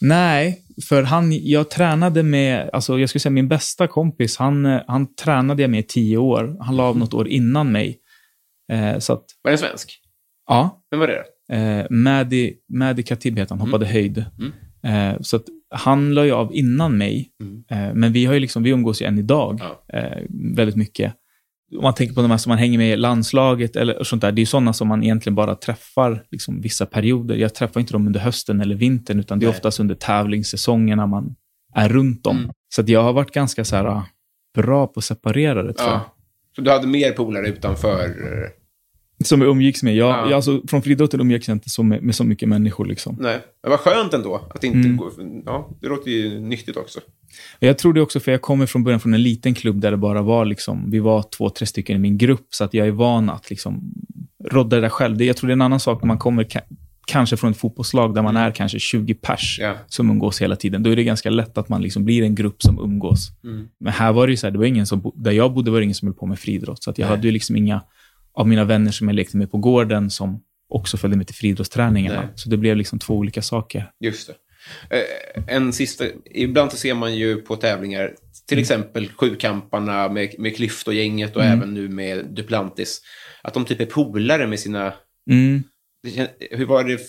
[0.00, 4.80] Nej, för han, jag tränade med, alltså jag skulle säga min bästa kompis, han, eh,
[4.86, 6.56] han tränade jag med i tio år.
[6.60, 7.98] Han la av något år innan mig.
[8.72, 10.00] Eh, så att, Var det en svensk?
[10.48, 11.24] ja, Vem var det?
[11.56, 14.24] eh, Madi, Madi Khatib heter han, hoppade höjd.
[14.38, 15.12] Mm.
[15.14, 17.30] Eh, så att han la ju av innan mig.
[17.40, 17.64] Mm.
[17.70, 19.98] Eh, men vi har ju liksom, vi umgås ju än idag Ja.
[19.98, 20.22] eh,
[20.56, 21.14] väldigt mycket.
[21.76, 24.32] Om man tänker på de här som man hänger med i landslaget eller sånt där,
[24.32, 27.34] det är sådana som man egentligen bara träffar liksom, vissa perioder.
[27.36, 29.56] Jag träffar inte dem under hösten eller vintern, utan det är Nej.
[29.56, 31.34] oftast under tävlingssäsongerna man
[31.74, 32.38] är runt om.
[32.38, 32.50] Mm.
[32.74, 34.06] Så att jag har varit ganska så här, ah,
[34.54, 35.98] bra på att separera det, tror jag.
[35.98, 36.14] Ja.
[36.56, 38.14] Så du hade mer polare utanför?
[39.24, 39.96] Som jag umgicks med.
[39.96, 40.22] Jag, Ja.
[40.24, 42.86] jag, alltså, från friidrotten umgicks jag inte så med, med så mycket människor.
[42.86, 43.16] Liksom.
[43.20, 43.38] Nej.
[43.62, 44.48] Men vad skönt ändå.
[44.54, 44.96] Att inte Mm.
[44.96, 45.10] gå...
[45.46, 47.00] Ja, det låter ju nyttigt också.
[47.58, 49.96] Jag tror det också, för jag kommer från början från en liten klubb där det
[49.96, 52.90] bara var, liksom, vi var två, tre stycken i min grupp, så att jag är
[52.90, 53.92] van att liksom,
[54.50, 55.16] rodda det där själv.
[55.16, 56.60] Det, jag tror det är en annan sak när man kommer ka-
[57.06, 59.74] kanske från ett fotbollslag där man är kanske 20 pers Ja.
[59.86, 60.82] som umgås hela tiden.
[60.82, 63.28] Då är det ganska lätt att man liksom blir en grupp som umgås.
[63.44, 63.66] Mm.
[63.80, 65.78] Men här var det ju så här, det var ingen som, där jag bodde var
[65.78, 66.82] det ingen som höll på med friidrott.
[66.82, 67.16] Så att jag Nej.
[67.16, 67.80] hade ju liksom inga
[68.34, 72.20] av mina vänner som jag lekte med på gården som också följde med till friidrottsträningarna.
[72.20, 72.28] Nej.
[72.34, 73.90] Så det blev liksom två olika saker.
[74.00, 74.34] Just det.
[74.96, 76.04] Eh, en sista...
[76.34, 78.10] Ibland så ser man ju på tävlingar,
[78.48, 81.58] till exempel sjukamparna med, med Klyft och gänget och Mm.
[81.58, 83.00] även nu med Duplantis,
[83.42, 84.92] att de typ är polare med sina...
[85.30, 85.62] Mm.
[86.50, 87.00] Hur var det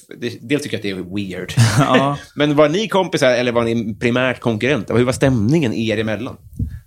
[0.41, 1.53] dels tycker jag att det är weird.
[1.79, 2.17] Ja.
[2.35, 4.97] Men var ni kompisar eller var ni primärt konkurrenter?
[4.97, 6.38] Hur var stämningen er emellan?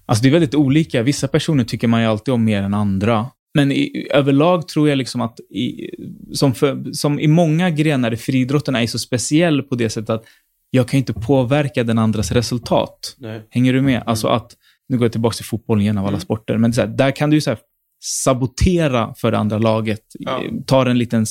[0.07, 1.03] Alltså det är väldigt olika.
[1.03, 3.27] Vissa personer tycker man ju alltid om mer än andra.
[3.55, 5.91] Men i, överlag tror jag liksom att, i,
[6.33, 10.25] som, för, som i många grenar i friidrotten är så speciell på det sättet att
[10.71, 13.17] jag kan inte påverka den andras resultat.
[13.19, 13.43] Nej.
[13.51, 14.03] Hänger du med?
[14.07, 14.57] Alltså att,
[14.89, 17.37] nu går jag tillbaka till fotbollen igen av alla sporter, men här, där kan du
[17.37, 17.57] ju
[18.01, 20.03] sabotera för det andra laget.
[20.19, 20.43] Ja.
[20.67, 21.27] Tar en liten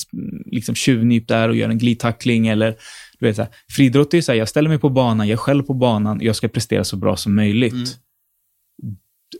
[0.46, 2.76] liksom, tjuvnyp där och gör en glidtackling eller
[3.18, 5.32] du vet, så här, friidrott är ju så här, jag ställer mig på banan, jag
[5.32, 7.72] är själv på banan, jag ska prestera så bra som möjligt.
[7.72, 7.86] Mm.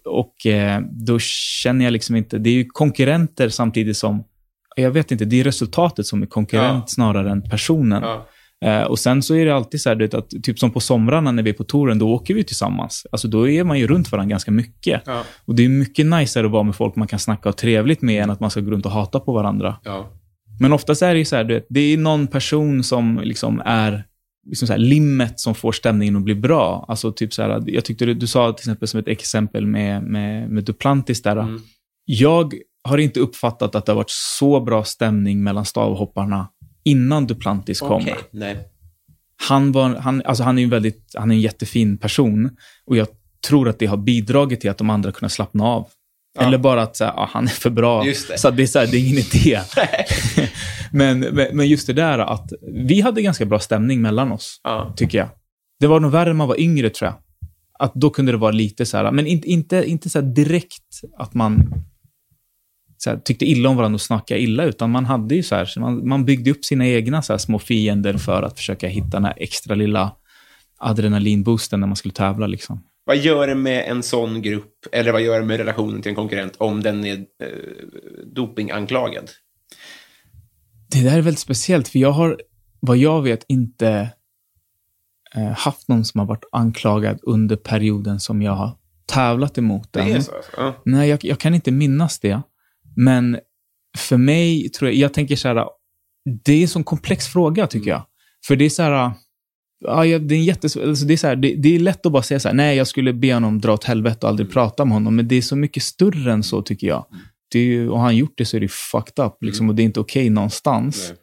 [0.08, 1.18] Och eh, då
[1.62, 4.24] känner jag liksom inte, det är ju konkurrenter samtidigt som,
[4.76, 6.86] jag vet inte, det är resultatet som är konkurrent Ja.
[6.86, 8.02] snarare än personen.
[8.02, 8.26] Ja.
[8.64, 11.32] Eh, och sen så är det alltid så här, vet, att typ som på somrarna
[11.32, 13.06] när vi är på touren, då åker vi tillsammans.
[13.12, 15.02] Alltså då är man ju runt varandra ganska mycket.
[15.06, 15.22] Ja.
[15.44, 18.22] Och det är mycket najsare att vara med folk man kan snacka och trevligt med
[18.22, 19.76] än att man ska gå runt och hata på varandra.
[20.60, 24.04] Men oftast är det ju så här, vet, det är någon person som liksom är
[24.46, 26.84] liksom så här, limmet som får stämningen att bli bra.
[26.88, 30.02] Alltså typ så här, jag tyckte du, du sa till exempel som ett exempel med,
[30.02, 31.36] med, med Duplantis där.
[31.36, 31.60] Mm.
[32.04, 36.48] Jag har inte uppfattat att det har varit så bra stämning mellan stavhopparna
[36.84, 38.02] innan Duplantis kom.
[38.02, 38.16] Okej.
[38.30, 38.58] Nej.
[39.48, 42.50] Han, var, han, alltså han är en väldigt, han är en jättefin person
[42.86, 43.08] och jag
[43.48, 45.88] tror att det har bidragit till att de andra kunnat slappna av.
[46.38, 46.46] Ja.
[46.46, 48.04] Eller bara att så här, ja, han är för bra.
[48.36, 49.60] Så det, är så här, det är ingen idé.
[50.92, 51.20] men,
[51.52, 54.94] men, just det där att vi hade ganska bra stämning mellan oss, Ja.
[54.96, 55.28] tycker jag.
[55.80, 57.14] Det var nog värre när man var yngre, tror jag.
[57.78, 61.34] Att då kunde det vara lite så här, men inte, inte, inte så direkt att
[61.34, 61.84] man
[62.98, 65.80] så här, tyckte illa om varandra och snackade illa, utan man hade ju så här,
[65.80, 69.34] man, man byggde upp sina egna så små fiender för att försöka hitta den här
[69.36, 70.12] extra lilla
[70.78, 72.46] adrenalinboosten när man skulle tävla.
[72.46, 72.80] Liksom.
[73.08, 76.16] Vad gör det med en sån grupp, eller vad gör det med relationen till en
[76.16, 77.48] konkurrent om den är eh,
[78.34, 79.30] dopinganklagad?
[80.90, 82.40] Det där är väldigt speciellt, för jag har,
[82.80, 84.10] vad jag vet, inte
[85.34, 90.06] eh, haft någon som har varit anklagad under perioden som jag har tävlat emot den.
[90.06, 90.36] Det är så?
[90.36, 90.50] Alltså.
[90.56, 90.82] Ja.
[90.84, 92.42] Nej, jag, jag kan inte minnas det.
[92.96, 93.38] Men
[93.98, 95.66] för mig, tror jag, jag tänker så här,
[96.44, 98.06] det är en sån komplex fråga tycker jag.
[98.46, 99.12] För det är så här,
[99.84, 102.12] ja, det är en jättes, alltså det, är så här, det, det är lätt att
[102.12, 104.84] bara säga så här, nej, jag skulle be honom dra åt helvete och aldrig prata
[104.84, 105.16] med honom.
[105.16, 107.04] Men det är så mycket större än så tycker jag.
[107.52, 109.74] Det är ju, och har han gjort det så är det fucked up, liksom, och
[109.74, 111.06] det är inte okej någonstans.
[111.08, 111.18] Nej.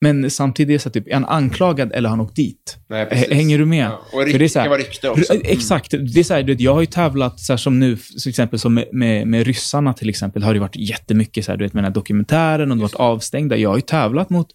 [0.00, 2.76] Men samtidigt är så typ, är han anklagad eller har han åkt dit?
[2.88, 3.26] Nej.
[3.30, 3.86] Hänger du med?
[3.86, 4.00] Ja.
[4.04, 5.32] Och För rykte, det är så här- kan vara rykte också.
[5.34, 5.90] R- Exakt.
[5.90, 8.28] Det är så här, du vet, jag har ju tävlat så här, som nu, till
[8.28, 11.64] exempel som med, med, med ryssarna till exempel, har det varit jättemycket så här, du
[11.64, 13.56] vet, med den här dokumentären och de har varit avstängda.
[13.56, 14.46] Jag har ju tävlat mot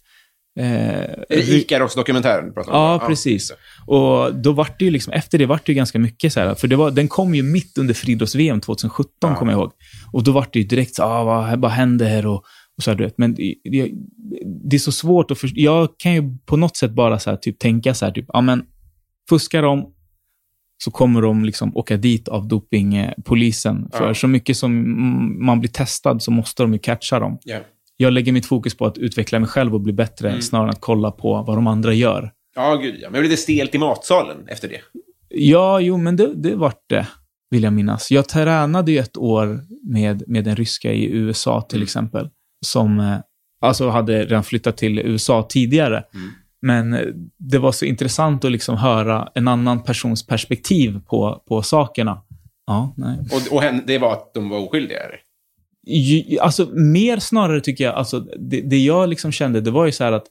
[0.56, 2.78] Eh, Är det Ikaros-dokumentären du pratar om?
[2.78, 3.52] Ja, precis.
[3.86, 6.54] Och då vart det ju liksom, efter det vart det ju ganska mycket så här,
[6.54, 9.34] för det var, den kom ju mitt under friidrotts-VM 2017, Ja.
[9.36, 9.72] kommer jag ihåg.
[10.12, 12.26] Och då vart det ju direkt så ah, vad, vad händer?
[12.26, 12.44] Och,
[12.76, 13.18] och så här, du vet.
[13.18, 13.90] Men det, det,
[14.70, 15.60] det är så svårt att förstå.
[15.60, 18.40] Jag kan ju på något sätt bara så här, typ, tänka så här, typ, ja
[18.40, 18.62] men,
[19.28, 19.90] fuskar de
[20.84, 23.88] så kommer de liksom åka dit av dopingpolisen.
[23.92, 24.14] För Ja.
[24.14, 27.38] så mycket som man blir testad så måste de ju catcha dem.
[27.44, 27.58] Ja.
[27.96, 30.42] Jag lägger mitt fokus på att utveckla mig själv och bli bättre Mm.
[30.42, 32.32] snarare än att kolla på vad de andra gör.
[32.56, 33.00] Ja, gud ja.
[33.00, 34.80] Men det blev lite stelt i matsalen efter det.
[35.28, 37.06] Ja, jo, men det, det vart det,
[37.50, 38.10] vill jag minnas.
[38.10, 41.84] Jag tränade ju ett år med, med en ryska i USA till Mm.
[41.84, 42.28] exempel,
[42.66, 43.16] som eh,
[43.60, 46.04] alltså hade redan flyttat till USA tidigare.
[46.14, 46.30] Mm.
[46.62, 47.00] Men eh,
[47.38, 52.22] det var så intressant att liksom höra en annan persons perspektiv på, på sakerna.
[52.66, 53.18] Ja, nej.
[53.32, 54.98] Och, och det var att de var oskyldiga?
[54.98, 55.16] eller?
[56.40, 60.04] Alltså, mer snarare tycker jag, alltså, det, det jag liksom kände, det var ju så
[60.04, 60.24] här att,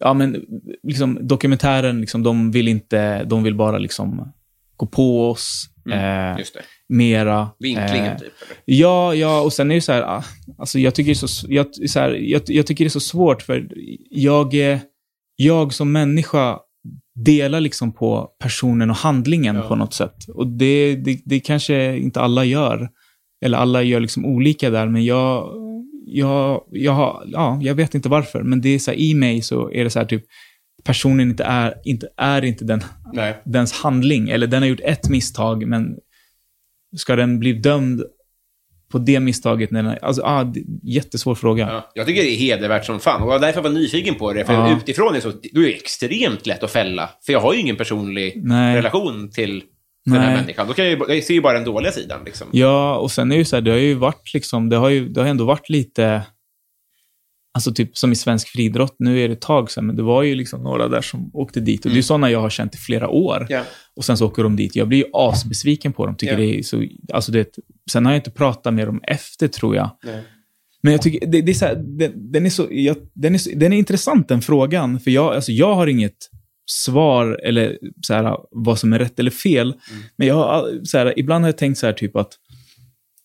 [0.00, 0.44] ja men,
[0.82, 4.32] liksom, dokumentären, liksom, de vill inte, de vill bara liksom
[4.76, 5.98] gå på oss, Mm,
[6.38, 6.44] eh,
[6.88, 7.50] mera.
[7.58, 8.32] Vinklingen, eh, typ.
[8.42, 8.56] Eller?
[8.64, 10.24] Ja, ja, och sen är det så här, ah,
[10.58, 13.00] alltså jag tycker det är så, jag, så här, jag, jag tycker det är så
[13.00, 13.68] svårt för
[14.10, 14.54] jag,
[15.36, 16.58] jag som människa
[17.14, 19.62] delar liksom på personen och handlingen Ja.
[19.62, 20.28] på något sätt.
[20.28, 22.88] Och det, det, det kanske inte alla gör.
[23.42, 25.52] Eller alla gör liksom olika där, men jag,
[26.06, 28.42] jag, jag, har, ja, jag vet inte varför.
[28.42, 30.24] Men det är så här, i mig så är det så här typ,
[30.84, 33.42] personen inte är inte, är inte den Nej.
[33.44, 35.96] dens handling, eller den har gjort ett misstag, men
[36.96, 38.02] ska den bli dömd
[38.92, 39.70] på det misstaget?
[39.70, 41.68] När den, alltså, ah, det, jättesvår fråga.
[41.70, 43.22] Ja, jag tycker det är hedervärt som fan.
[43.22, 44.44] Och det var därför jag nyfiken på det.
[44.44, 44.76] För Ja.
[44.76, 47.10] utifrån är det så, då är det extremt lätt att fälla.
[47.26, 48.76] För jag har ju ingen personlig Nej.
[48.76, 49.62] relation till
[50.04, 50.36] den här Nej.
[50.40, 50.66] människan.
[50.66, 52.20] Då kan jag, ju- jag ser ju bara den dåliga sidan.
[52.24, 52.46] Liksom.
[52.52, 54.88] Ja, och sen är det ju så här, det har ju varit liksom, det har
[54.88, 56.22] ju det har ändå varit lite,
[57.54, 60.22] alltså typ som i svensk friidrott, nu är det ett tag sedan, men det var
[60.22, 61.84] ju liksom några där som åkte dit.
[61.84, 63.36] Och det är ju sådana jag har känt i flera år.
[63.36, 63.46] Mm.
[63.50, 63.62] Ja.
[63.96, 64.76] Och sen så åker de dit.
[64.76, 66.16] Jag blir ju asbesviken på dem.
[66.16, 66.38] Tycker Ja.
[66.38, 67.58] det är så, alltså det,
[67.90, 69.90] sen har jag inte pratat med dem efter, tror jag.
[70.04, 70.22] Nej.
[70.82, 73.38] Men jag tycker, det, det är så här, den, den, är så, jag, den, är
[73.38, 76.16] så, den är intressant den frågan, för jag, alltså jag har inget
[76.70, 79.74] svar eller så här, vad som är rätt eller fel.
[80.16, 82.38] Men jag har, så här, ibland har jag tänkt så här typ att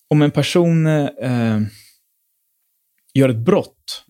[0.09, 1.59] om en person eh,
[3.13, 4.05] gör ett brott,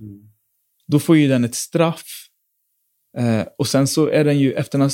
[0.87, 2.27] då får ju den ett straff.
[3.17, 4.89] Eh, och sen så är den ju, efter den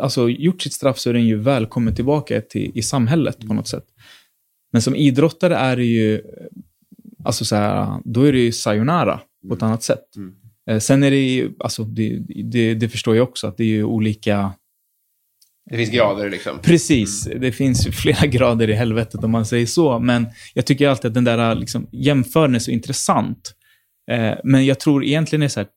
[0.00, 3.68] alltså, gjort sitt straff så är den ju välkommen tillbaka till, i samhället på något
[3.68, 3.86] sätt.
[4.72, 6.20] Men som idrottare är det ju, eh,
[7.24, 10.04] alltså så här, då är det ju sayonara på ett annat sätt.
[10.66, 10.76] Mm.
[10.76, 13.68] Eh, sen är det ju, alltså det, det, det förstår jag också, att det är
[13.68, 14.52] ju olika
[15.70, 16.58] Det finns grader liksom.
[16.62, 19.98] Precis, det finns flera grader i helvetet om man säger så.
[19.98, 23.54] Men jag tycker alltid att den där liksom, jämförelsen är så intressant.
[24.10, 25.68] Eh, men jag tror egentligen är så här,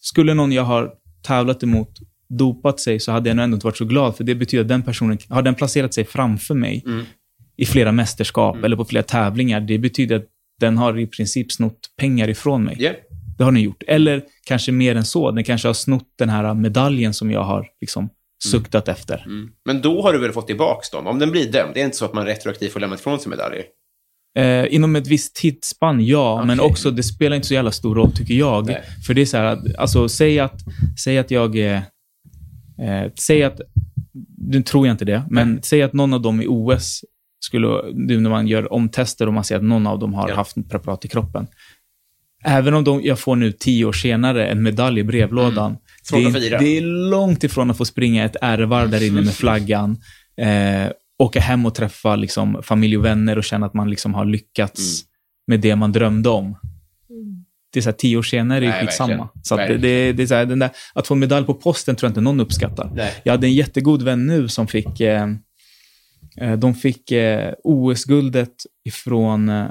[0.00, 0.92] skulle någon jag har
[1.22, 4.34] tävlat emot dopat sig så hade jag nog ändå inte varit så glad, för det
[4.34, 7.04] betyder att den personen, har den placerat sig framför mig Mm.
[7.56, 10.26] i flera mästerskap eller på flera tävlingar, det betyder att
[10.60, 12.76] den har i princip snott pengar ifrån mig.
[12.78, 12.92] Ja.
[13.38, 13.82] Det har den gjort.
[13.86, 17.66] Eller kanske mer än så, den kanske har snott den här medaljen som jag har
[17.80, 18.08] liksom
[18.44, 19.22] suktat efter.
[19.26, 19.50] Mm.
[19.64, 21.06] Men då har du väl fått tillbaka dem?
[21.06, 23.30] Om den blir dömd, det är inte så att man retroaktivt får lämna ifrån sig
[23.30, 23.64] medaljer?
[24.38, 26.44] Eh, inom ett visst tidsspann, ja.
[26.44, 26.70] Men Okej.
[26.70, 28.66] också, det spelar inte så jävla stor roll, tycker jag.
[28.66, 28.82] Nej.
[29.06, 30.60] För det är så här, att, alltså, säg att,
[31.04, 31.58] säg att jag...
[31.58, 31.76] Eh,
[32.80, 33.60] eh, säg att...
[34.38, 37.00] Nu tror jag inte det, men säg att någon av dem i OS
[37.40, 37.68] skulle...
[37.94, 40.34] Nu när man gör omtester och man ser att någon av dem har Ja.
[40.34, 41.46] haft preparat i kroppen.
[42.46, 45.76] Även om de, jag får nu tio år senare en medalj i brevlådan.
[46.02, 46.58] Svårt det, att är, fira.
[46.58, 46.80] det är
[47.10, 49.96] långt ifrån att få springa ett ärevarv där inne med flaggan.
[50.40, 54.24] Eh, åka hem och träffa liksom, familj och vänner och känna att man liksom har
[54.24, 55.06] lyckats Mm.
[55.46, 56.56] med det man drömde om.
[57.72, 59.28] Det är så här, tio år senare är det skitsamma.
[59.42, 61.54] Så att det, det, det är så här, den där, att få en medalj på
[61.54, 62.90] posten tror jag inte någon uppskattar.
[62.94, 63.12] Nej.
[63.24, 65.28] Jag hade en jättegod vän nu som fick, eh,
[66.40, 68.54] eh, de fick eh, OS-guldet
[68.84, 69.66] ifrån, eh,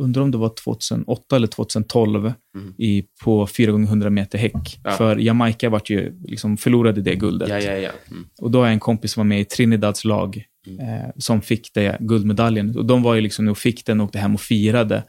[0.00, 2.74] undrar om det var 2008 eller 2012, Mm.
[2.78, 4.80] i, på 4x100 meter häck.
[4.84, 4.90] Ja.
[4.90, 7.48] För Jamaica vart ju, liksom, förlorade det guldet.
[7.48, 7.90] Ja, ja, ja.
[8.10, 8.24] Mm.
[8.40, 10.44] Och då har jag en kompis som var med i Trinidads lag
[10.80, 12.76] eh, som fick det, guldmedaljen.
[12.76, 15.04] Och de var ju liksom och fick den och åkte hem och firade.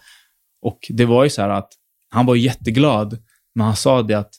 [0.62, 1.70] Och det var ju så här att
[2.10, 3.18] han var jätteglad,
[3.56, 4.34] men han sa det att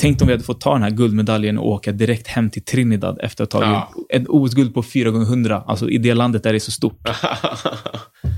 [0.00, 3.18] tänk om vi hade fått ta den här guldmedaljen och åka direkt hem till Trinidad
[3.22, 3.72] efter att ha tagit
[4.10, 4.16] Ja.
[4.16, 5.62] ett OS-guld på 4x100.
[5.66, 7.00] Alltså i det landet där det är så stort.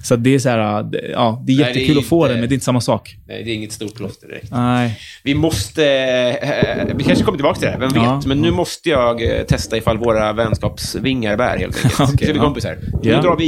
[0.05, 2.35] Så det är så här, ja, det är Nej, det är jättekul att få inte-
[2.35, 3.17] det, men det är inte samma sak.
[3.29, 4.51] Nej, det är inget stort plåster direkt.
[4.51, 4.99] Nej.
[5.25, 5.85] Vi måste...
[5.89, 8.03] Eh, vi kanske kommer tillbaka till det här, vem vet?
[8.03, 8.23] Ja.
[8.27, 12.01] Men nu måste jag eh, testa ifall våra vänskapsvingar bär, helt enkelt.
[12.15, 12.79] Okej, så är vi kompisar.
[13.03, 13.21] Nu Ja.
[13.23, 13.45] drar vi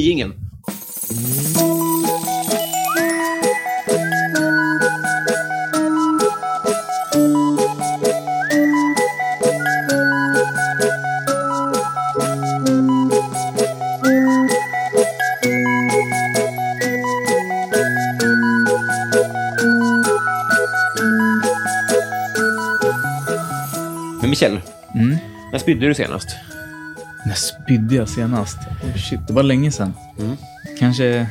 [24.42, 24.60] gingen.
[25.52, 26.28] När spydde du senast?
[27.26, 28.58] När spydde jag senast?
[28.84, 29.92] Oh, shit, det var länge sedan.
[30.18, 30.36] Mm.
[30.78, 31.26] Kanske,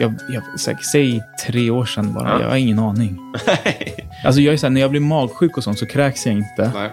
[0.00, 2.28] jag, jag, säkert, säg tre år sedan bara.
[2.28, 2.40] Ja.
[2.42, 3.18] Jag har ingen aning.
[4.24, 6.72] Alltså jag är så här, när jag blir magsjuk och sånt så kräks jag inte.
[6.74, 6.90] Nej.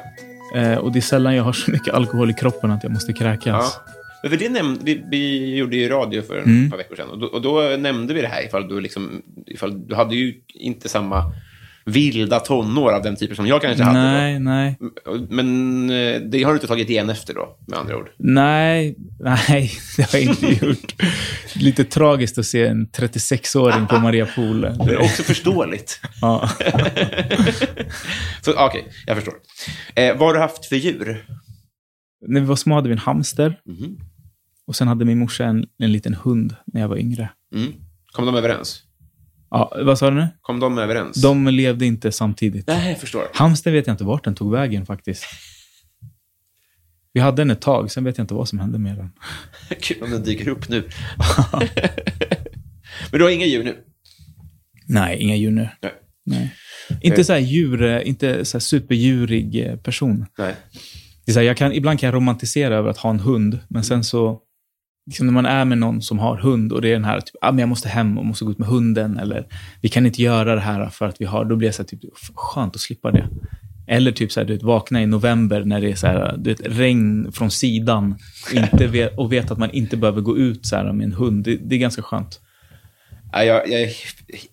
[0.64, 3.14] Eh, och det är sällan jag har så mycket alkohol i kroppen att jag måste
[3.14, 3.46] kräkas.
[3.86, 3.92] Ja.
[4.22, 6.70] Men för det nämnde, vi, vi gjorde ju radio för ett Mm.
[6.72, 9.88] par veckor sedan och då, och då nämnde vi det här ifall du, liksom, ifall
[9.88, 11.34] du hade ju inte samma
[11.86, 14.00] vilda tonår av den typen som jag kanske hade.
[14.00, 14.78] nej, nej.
[15.06, 15.28] Då.
[15.30, 18.10] Men eh, det har du inte tagit igen efter då, med andra ord.
[18.18, 20.96] Nej, nej, det har jag inte gjort.
[21.56, 24.62] Lite tragiskt att se en 36-åring på Maria Pool.
[24.62, 26.00] Det är också förståeligt.
[26.22, 26.50] Ja.
[28.58, 29.34] Okej, jag förstår.
[29.96, 31.26] Eh, vad har du haft för djur?
[32.28, 33.60] När vi var små hade vi en hamster.
[33.66, 33.98] Mhm.
[34.68, 37.30] Och sen hade min morsa en, en liten hund när jag var yngre.
[37.56, 37.74] Mm.
[38.12, 38.84] Kom de överens?
[39.52, 40.28] Ja, vad sa du nu?
[40.42, 41.22] Kom de överens?
[41.22, 42.68] De levde inte samtidigt.
[42.68, 43.28] Nej, jag förstår.
[43.34, 45.26] Hamster vet jag inte vart den tog vägen faktiskt.
[47.14, 49.12] Vi hade den ett tag, sen vet jag inte vad som hände med den.
[49.82, 50.84] Kul om den dyker upp nu.
[53.12, 53.78] Men du har inga djur nu?
[54.88, 55.70] Nej, inga djur nu.
[55.82, 55.94] Nej.
[56.26, 56.56] Nej.
[57.02, 60.26] Inte så här djur, inte så här superdjurig eh, person.
[60.38, 60.56] Nej.
[61.26, 63.60] Det är så här, jag kan, ibland kan jag romantisera över att ha en hund,
[63.68, 64.40] men sen så,
[65.06, 67.36] liksom när man är med någon som har hund och det är den här, typ,
[67.42, 69.48] ah, men jag måste hem och måste gå ut med hunden, eller
[69.82, 71.88] vi kan inte göra det här för att vi har, då blir jag så här,
[71.88, 72.00] typ,
[72.36, 73.28] skönt att slippa det.
[73.88, 76.50] Eller typ så här, du vet, vakna i november när det är så här, du
[76.50, 80.66] vet, regn från sidan och, inte vet, och vet att man inte behöver gå ut
[80.66, 81.44] så här med en hund.
[81.44, 82.40] Det, det är ganska skönt.
[83.34, 83.92] Ja, jag, jag är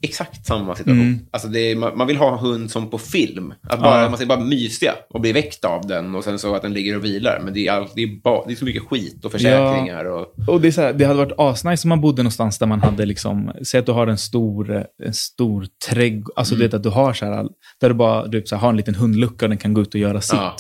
[0.03, 1.01] exakt samma situation.
[1.03, 1.19] Mm.
[1.31, 3.55] Alltså är, man, man vill ha en hund som på film.
[3.63, 4.09] Att bara, Ja.
[4.09, 6.97] Man ska bara mysiga och bli väckt av den och sen så att den ligger
[6.97, 7.41] och vilar.
[7.45, 10.05] Men det är, all, det är, ba, det är så mycket skit och försäkringar.
[10.05, 12.67] Och, Och det, är så här, det hade varit asnice om man bodde någonstans där
[12.67, 16.61] man hade, liksom, säg att du har en stor, en stor trädgård, alltså Mm.
[16.61, 17.49] du vet att du har så här,
[17.81, 19.81] där du bara du vet, så här, har en liten hundlucka och den kan gå
[19.81, 20.35] ut och göra sitt.
[20.35, 20.57] Ja.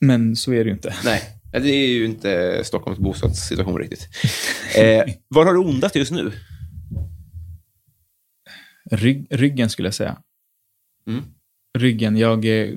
[0.00, 0.94] Men så är det ju inte.
[1.04, 4.08] nej, det är ju inte Stockholms bostadssituation riktigt.
[4.76, 6.32] Eh, var har du ondast just nu?
[8.90, 10.16] Rygg, ryggen skulle jag säga.
[11.06, 11.22] Mm.
[11.78, 12.16] Ryggen.
[12.16, 12.74] Jag eh,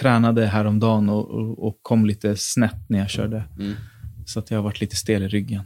[0.00, 3.44] tränade häromdagen och, och, och kom lite snett när jag körde.
[3.58, 3.72] Mm.
[4.26, 5.62] Så att jag har varit lite stel i ryggen.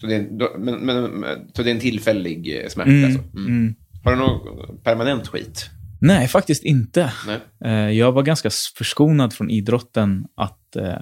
[0.00, 2.90] Så, det är, då- men, men, så det är en tillfällig eh, smärta?
[2.90, 3.22] Mm, Alltså.
[3.36, 3.46] Mm.
[3.46, 3.74] mm.
[4.04, 5.70] Har du någon permanent skit?
[6.00, 7.12] Nej, faktiskt inte.
[7.26, 7.38] Nej.
[7.64, 10.98] Eh, Jag var ganska förskonad från idrotten att, eh,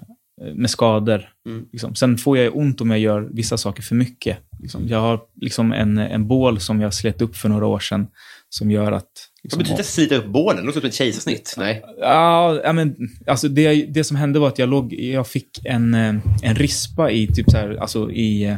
[0.55, 1.29] med skador.
[1.47, 1.65] Mm.
[1.73, 1.95] Liksom.
[1.95, 4.39] Sen får jag ont om jag gör vissa saker för mycket.
[4.61, 4.89] Liksom.
[4.89, 8.07] Jag har liksom en, en bål som jag slet upp för några år sedan
[8.49, 9.03] som gör att...
[9.03, 10.57] Vad Liksom, betyder det slita upp bålen?
[10.57, 11.55] Det låter som ett kejsarsnitt.
[11.59, 11.85] Nej.
[12.01, 12.97] Ja, ja, men,
[13.27, 17.11] alltså det, det som hände var att jag, låg, jag fick en, eh, en rispa
[17.11, 18.57] i, typ så här, alltså i eh,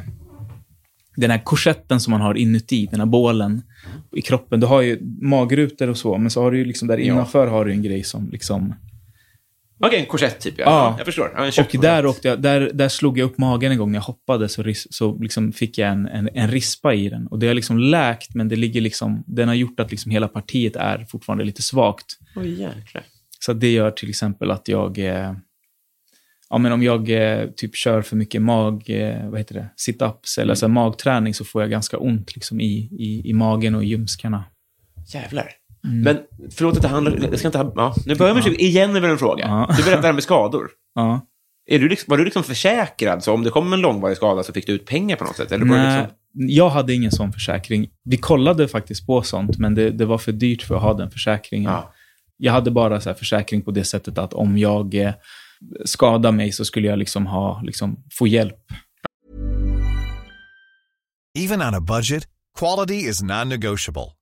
[1.16, 3.62] den här korsetten som man har inuti, den här bålen
[4.16, 4.60] i kroppen.
[4.60, 7.04] Du har ju magrutor och så, men så har du ju liksom där Ja.
[7.04, 8.74] innanför har du en grej som liksom...
[9.80, 10.54] Okej, en korsett typ.
[10.58, 10.64] Ja.
[10.64, 10.94] Ja.
[10.98, 11.32] Jag förstår.
[11.36, 14.04] Ja, Och där, åkte jag, där, där slog jag upp magen en gång när jag
[14.04, 17.26] hoppade, så, ris, så liksom fick jag en, en, en rispa i den.
[17.26, 20.28] Och det har liksom läkt, men det ligger liksom, den har gjort att liksom hela
[20.28, 22.18] partiet är fortfarande lite svagt.
[22.36, 23.02] Oj, jäklar.
[23.40, 25.34] Så det gör till exempel att jag, eh,
[26.50, 30.40] ja men om jag eh, typ kör för mycket mag, eh, vad heter det, sit-ups
[30.40, 33.84] eller så här magträning så får jag ganska ont liksom i, i, i magen och
[33.84, 34.44] i ljumskarna.
[35.14, 35.50] Jävlar.
[35.88, 36.00] Mm.
[36.00, 36.18] Men
[36.50, 37.18] förlåt att det handlar...
[37.30, 39.44] Jag ska inte ha, ja, nu börjar vi igen med en fråga.
[39.46, 39.74] Ja.
[39.76, 40.68] Du berättar det här med skador.
[40.94, 41.20] Ja.
[41.70, 43.24] Är du liksom, var du liksom försäkrad?
[43.24, 45.52] Så om det kom en långvarig skada så fick du ut pengar på något sätt?
[45.52, 47.88] Eller Nej, liksom, jag hade ingen sån försäkring.
[48.04, 51.10] Vi kollade faktiskt på sånt, men det, det var för dyrt för att ha den
[51.10, 51.72] försäkringen.
[51.72, 51.92] ja.
[52.40, 55.12] Jag hade bara så här försäkring på det sättet att om jag eh,
[55.84, 58.56] skadar mig så skulle jag liksom ha, liksom, få hjälp.
[61.38, 62.24] Even on a budget,
[62.58, 64.17] quality is non-negotiable.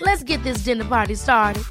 [0.00, 1.62] Let's get this dinner party started.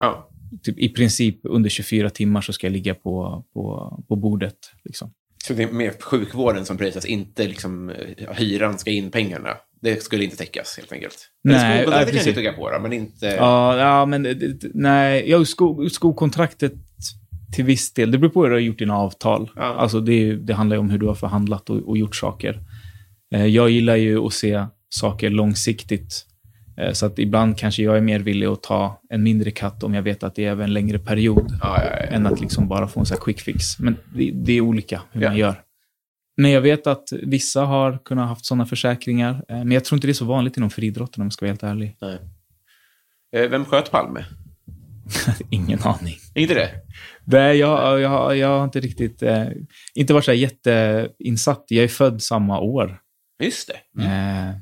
[0.00, 0.28] ja.
[0.62, 4.54] Typ, I princip under 24 timmar så ska jag ligga på, på, på bordet.
[4.84, 5.12] Liksom.
[5.44, 9.50] Så det är mer sjukvården som prisas, inte liksom eh, hyran ska in pengarna.
[9.80, 11.30] Det skulle inte täckas helt enkelt.
[11.44, 12.26] Nej, Eller nej, precis.
[12.26, 13.26] jag tugga på då, men inte...
[13.26, 14.38] Ja, ja men
[14.74, 15.30] nej.
[15.30, 16.72] Ja, sko, skokontraktet
[17.54, 18.10] till viss del.
[18.10, 19.50] Det beror på hur du har gjort dina avtal.
[19.56, 19.62] Ja.
[19.62, 22.60] Alltså det, det handlar ju om hur du har förhandlat och, och gjort saker.
[23.34, 26.26] Eh, jag gillar ju att se saker långsiktigt.
[26.76, 29.94] Eh, så att ibland kanske jag är mer villig att ta en mindre katt om
[29.94, 31.58] jag vet att det är över en längre period.
[31.62, 31.96] Ja, ja, ja.
[31.96, 33.78] Än att liksom bara få en här quick fix.
[33.78, 35.62] Men det, det är olika hur man gör.
[36.36, 39.44] Men jag vet att vissa har kunnat haft sådana försäkringar.
[39.48, 41.50] Eh, men jag tror inte det är så vanligt inom friidrotten om jag ska vara
[41.50, 41.96] helt ärlig.
[42.00, 42.18] Nej.
[43.48, 44.24] Vem sköt Palme?
[45.50, 46.16] Ingen aning.
[46.34, 46.70] Inte det?
[47.24, 49.22] Nej, jag, jag, jag har inte riktigt...
[49.22, 49.46] Eh,
[49.94, 51.64] inte varit så jätteinsatt.
[51.68, 52.98] Jag är född samma år.
[53.42, 54.02] Just det.
[54.02, 54.48] Mm.
[54.48, 54.54] Eh,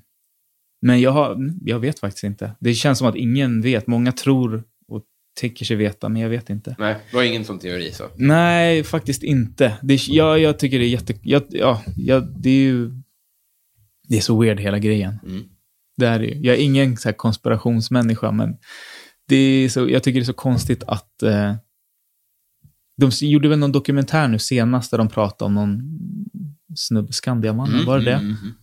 [0.82, 2.52] men jag, har, jag vet faktiskt inte.
[2.60, 3.86] Det känns som att ingen vet.
[3.86, 5.02] Många tror och
[5.40, 6.76] tänker sig veta, men jag vet inte.
[6.78, 8.04] Nej, det var ingen sån teori så.
[8.16, 9.76] Nej, faktiskt inte.
[9.82, 11.14] Det, är- jag, jag tycker det är jätte...
[11.22, 12.90] Jag, ja, jag, det är ju...
[14.08, 15.18] Det är så weird hela grejen.
[15.26, 15.44] Mm.
[15.96, 16.40] Det är det ju.
[16.46, 18.56] Jag är ingen så konspirationsmänniska, men
[19.28, 21.22] det är så, jag tycker det är så konstigt att...
[21.22, 21.54] Eh,
[23.00, 25.82] de gjorde väl någon dokumentär nu senast där de pratade om någon
[26.76, 28.12] snubbe, Skandiamannen, var det det?
[28.12, 28.54] Mm, mm,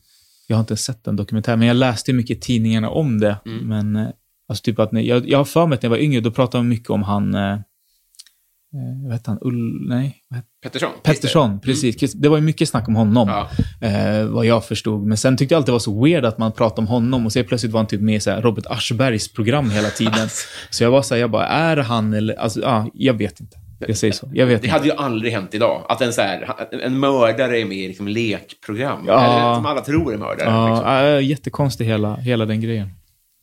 [0.47, 3.37] Jag har inte sett den dokumentären, men jag läste mycket i tidningarna om det.
[3.45, 3.67] Mm.
[3.67, 4.11] Men eh,
[4.49, 6.31] alltså typ att när, jag, jag har för mig att när jag var yngre, då
[6.31, 7.35] pratade de mycket om han...
[7.35, 7.59] Eh, eh,
[9.03, 9.37] vad hette han?
[9.41, 9.87] Ull...
[9.87, 10.17] Nej,
[10.63, 10.89] Pettersson?
[11.03, 11.95] Pettersson, precis.
[11.99, 13.49] Chris- Det var ju mycket snack om honom, Ja.
[13.87, 15.07] eh, vad jag förstod.
[15.07, 17.33] Men sen tyckte jag alltid det var så weird att man pratade om honom och
[17.33, 20.29] så plötsligt var han typ med i Robert Aschbergs program hela tiden.
[20.69, 22.33] så jag var så här, jag bara, är han eller...
[22.35, 23.57] Alltså, ja, jag vet inte.
[23.87, 24.29] Jag säger så.
[24.33, 24.77] Jag vet Det inte.
[24.77, 25.85] hade ju aldrig hänt idag.
[25.89, 29.03] Att en, så här, en mördare är med i liksom lekprogram.
[29.07, 29.23] Ja.
[29.25, 30.49] Eller som alla tror är mördare.
[30.49, 32.89] Ja, ja, jättekonstig hela, hela den grejen.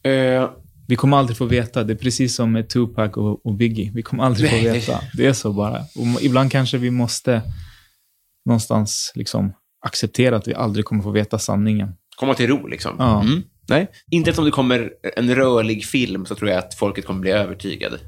[0.04, 0.12] liksom.
[0.12, 0.50] Eh,
[0.88, 1.84] Vi kommer aldrig få veta.
[1.84, 3.90] Det är precis som med Tupac och, och Biggie.
[3.94, 5.00] Vi kommer aldrig få Nej, veta.
[5.16, 5.78] Det är så bara.
[5.78, 7.42] Och ibland kanske vi måste
[8.46, 9.52] någonstans liksom
[9.86, 11.92] acceptera att vi aldrig kommer få veta sanningen.
[12.16, 12.94] komma till ro, liksom.
[12.98, 13.22] Ja.
[13.22, 13.42] Mm.
[13.68, 13.86] Nej.
[14.10, 17.98] Inte som det kommer en rörlig film så tror jag att folket kommer bli övertygade.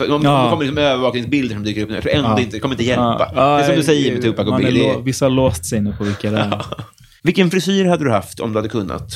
[0.00, 0.42] Alltså, om, Ja.
[0.44, 2.40] det kommer liksom övervakningsbilder som dyker upp nu, jag tror ändå Ja.
[2.40, 3.32] inte, det kommer inte hjälpa.
[3.34, 4.94] Ja, det är som du säger med Tupac och Biggie.
[5.04, 6.62] Vissa har låst sig nu på vilka det är.
[7.22, 9.12] Vilken frisyr hade du haft om du hade kunnat?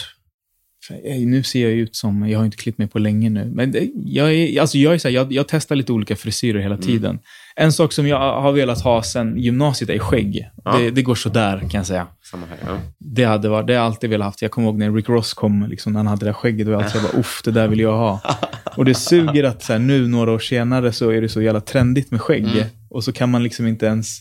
[1.27, 3.75] Nu ser jag ut som, jag har inte klippt mig på länge nu, men
[4.05, 6.87] jag, är, alltså jag, är så här, jag, jag testar lite olika frisyrer hela Mm.
[6.87, 7.19] tiden.
[7.57, 10.49] En sak som jag har velat ha sedan gymnasiet är skägg.
[10.65, 10.77] Ja.
[10.79, 12.07] Det, det går sådär kan jag säga.
[12.31, 12.57] Samma här.
[12.67, 12.79] Ja.
[12.99, 14.43] Det hade varit, det har jag alltid velat haft.
[14.43, 16.73] Jag kommer ihåg när Rick Ross kom, liksom, när han hade det där skägget, och
[16.73, 18.21] jag alltid bara, uff, det där vill jag ha.
[18.77, 21.61] Och det suger att så här, nu, några år senare, så är det så jävla
[21.61, 22.45] trendigt med skägg.
[22.47, 22.65] Mm.
[22.91, 24.19] Och så kan man liksom inte ens...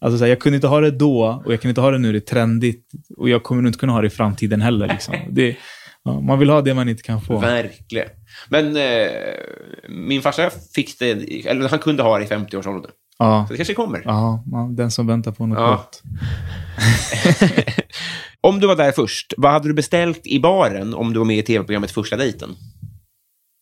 [0.00, 1.98] Alltså så här, jag kunde inte ha det då, och jag kan inte ha det
[1.98, 2.86] nu, det är trendigt.
[3.16, 4.88] Och jag kommer nog inte kunna ha det i framtiden heller.
[4.88, 5.14] Liksom.
[5.30, 5.56] Det,
[6.04, 7.38] ja, man vill ha det man inte kan få.
[7.38, 8.08] Verkligen.
[8.48, 9.08] Men eh,
[9.88, 11.10] min farsa fick det,
[11.46, 12.90] eller han kunde ha det i 50-årsåldern.
[13.18, 14.02] Ja, Så det kanske kommer.
[14.04, 14.44] ja,
[14.76, 15.70] den som väntar på något Ja.
[15.70, 16.02] gott.
[18.40, 21.38] om du var där först, vad hade du beställt i baren om du var med
[21.38, 22.50] i tv-programmet Första dejten?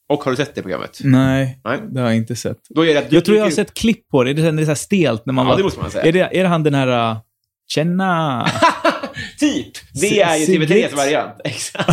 [0.08, 0.98] Och har du sett det programmet?
[1.04, 1.78] Nej, Nej.
[1.90, 2.58] det har jag inte sett.
[2.68, 4.32] Då är det att du Jag tror jag har sett klipp på det.
[4.32, 6.04] Det är, det så här stelt när man Ja, bara- det måste man säga.
[6.04, 7.10] Är det, är det han den här...
[7.10, 7.18] Uh,
[7.68, 8.46] Känna...
[9.40, 9.72] Typ!
[10.00, 10.96] Det är ju TV3s Sigget.
[10.96, 11.34] variant.
[11.44, 11.90] Exakt.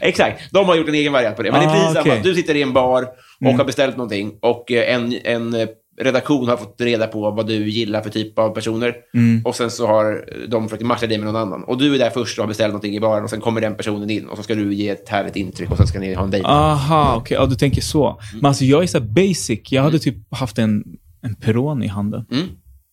[0.00, 0.42] Exakt.
[0.52, 1.52] De har gjort en egen variant på det.
[1.52, 2.00] Men det Ah, precis samma.
[2.00, 2.20] okej.
[2.22, 3.58] Du sitter i en bar och Mm.
[3.58, 5.68] har beställt någonting och eh, en, en eh,
[5.98, 8.94] redaktion har fått reda på vad du gillar för typ av personer.
[9.14, 9.42] Mm.
[9.44, 11.64] Och sen så har de försökt matcha dig med någon annan.
[11.64, 13.76] Och du är där först och har beställt någonting i baren och sen kommer den
[13.76, 16.24] personen in och så ska du ge ett härligt intryck och sen ska ni ha
[16.24, 16.48] en dejt.
[16.48, 17.36] Aha, okej.
[17.36, 18.06] Ja, du tänker så.
[18.06, 18.18] Mm.
[18.34, 19.60] Men alltså jag är så basic.
[19.72, 20.84] Jag hade typ haft en,
[21.22, 22.26] en Peroni i handen.
[22.30, 22.46] Mm.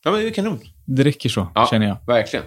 [0.04, 0.60] Ja, men det är kanon.
[0.86, 1.98] Det räcker så, Ja, känner jag.
[2.08, 2.46] Verkligen.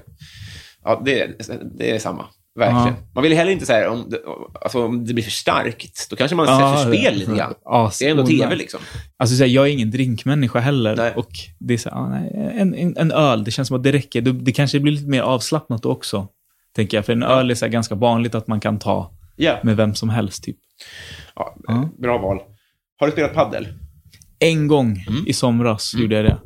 [0.85, 1.31] Ja, det,
[1.79, 2.25] det är samma.
[2.57, 2.87] Verkligen.
[2.87, 2.95] Ja.
[3.15, 4.21] Man vill heller inte så här, om det,
[4.61, 7.55] alltså, om det blir för starkt, då kanske man Ja, sätter spel lite grann.
[7.65, 8.81] Ja, Det är ändå tv liksom.
[9.17, 10.97] Alltså så här, jag är ingen drinkmänniska heller.
[10.97, 11.13] Nej.
[11.17, 13.93] Och det är så här, nej, en, en, en öl, det känns som att det
[13.93, 14.21] räcker.
[14.21, 16.29] Det, det kanske blir lite mer avslappnat också.
[16.77, 17.05] Tänker jag.
[17.07, 19.59] För en öl är så ganska vanligt att man kan ta Ja.
[19.63, 20.45] med vem som helst.
[20.45, 20.57] Typ.
[21.67, 21.89] ja.
[21.99, 22.39] Bra val.
[23.01, 23.69] Har du spelat paddel?
[24.39, 25.25] En gång Mm.
[25.27, 26.39] i somras gjorde jag det.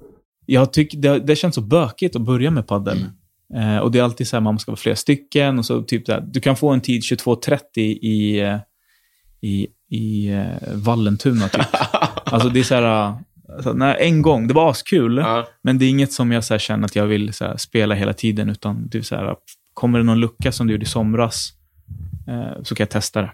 [0.46, 2.98] Jag tycker det, det känns så bökigt att börja med padel.
[2.98, 3.10] Mm.
[3.54, 6.06] Eh, och det är alltid så här, man ska vara flera stycken och så typ
[6.06, 6.20] där.
[6.20, 8.56] Du kan få en tid 22.30 i, eh,
[9.40, 10.44] i, i eh,
[10.74, 11.66] Vallentuna typ.
[12.24, 13.14] alltså det är så här,
[13.56, 15.16] alltså, nej, en gång, det var askul.
[15.16, 15.48] Ja.
[15.62, 17.94] Men det är inget som jag så här, känner att jag vill så här, spela
[17.94, 19.34] hela tiden, utan det är så här,
[19.74, 21.52] kommer det någon lucka som du gjorde i somras,
[22.28, 23.30] eh, så kan jag testa det.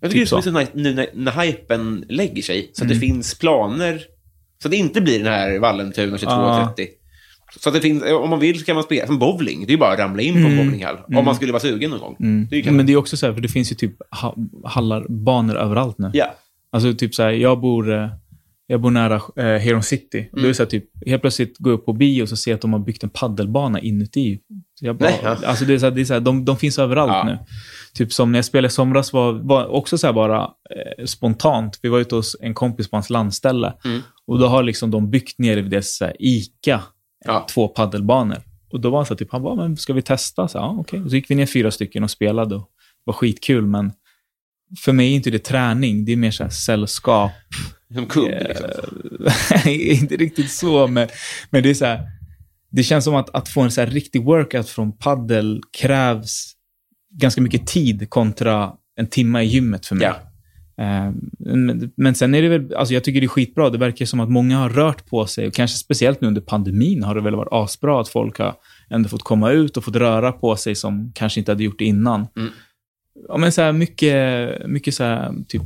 [0.00, 2.88] Jag tycker Typ det är så nice nu när, när hypen lägger sig, så att
[2.88, 3.08] det Mm.
[3.08, 4.02] finns planer.
[4.62, 6.88] Så att det inte blir den här Vallentuna 22.30.
[7.60, 9.60] Så att det finns, om man vill så kan man spela som bowling.
[9.60, 10.56] Det är ju bara att ramla in på en Mm.
[10.66, 10.96] bowlinghall.
[10.96, 11.24] Om Mm.
[11.24, 12.16] man skulle vara sugen någon gång.
[12.20, 12.46] Mm.
[12.50, 12.70] Det är ju.
[12.70, 15.98] Men det är också så här, för det finns ju typ ha- hallar, banor överallt
[15.98, 16.10] nu.
[16.14, 16.34] Ja.
[16.72, 18.08] Alltså typ så här, jag bor, eh,
[18.66, 20.18] Jag bor nära eh, Heron City.
[20.18, 20.28] Mm.
[20.32, 22.36] Då är det så här, typ, helt plötsligt går jag upp på bio och så
[22.36, 24.38] ser jag att de har byggt en paddelbana inuti.
[24.80, 25.36] Så jag bara, Nej, ja.
[25.46, 27.24] alltså det är så här, det är så här, de, de finns överallt Ja.
[27.24, 27.38] nu.
[27.94, 31.78] Typ som när jag spelade i somras var, var också så här bara eh, spontant.
[31.82, 33.72] Vi var ute hos en kompis på hans landställe.
[33.84, 34.00] Mm.
[34.26, 36.80] Och då har liksom de byggt nere vid så här, ICA
[37.24, 37.46] Ja.
[37.50, 38.42] två paddelbanor.
[38.72, 40.48] Och då var han så typ, han bara, men ska vi testa?
[40.48, 41.00] Så, ja, okej.
[41.02, 42.54] Och så gick vi ner fyra stycken och spelade.
[42.54, 43.92] Och det var skitkul, men
[44.84, 46.04] för mig är inte det träning.
[46.04, 47.30] Det är mer så sällskap.
[47.94, 49.70] Som kubb, Eh, liksom.
[49.72, 51.08] inte riktigt så, men,
[51.50, 52.00] men det är så här,
[52.70, 56.52] det känns som att, att få en så här riktig workout från paddel krävs
[57.14, 60.06] ganska mycket tid kontra en timme i gymmet för mig.
[60.06, 60.31] Ja.
[60.82, 61.12] Eh,
[61.96, 63.70] Men, sen är det väl, alltså jag tycker det är skitbra.
[63.70, 67.02] Det verkar som att många har rört på sig och kanske speciellt nu under pandemin
[67.02, 68.54] har det väl varit asbra att folk har
[68.90, 71.84] ändå fått komma ut och fått röra på sig som kanske inte hade gjort det
[71.84, 72.26] innan.
[72.36, 72.52] Mm.
[73.28, 75.62] Ja, men så här mycket, mycket så här, typ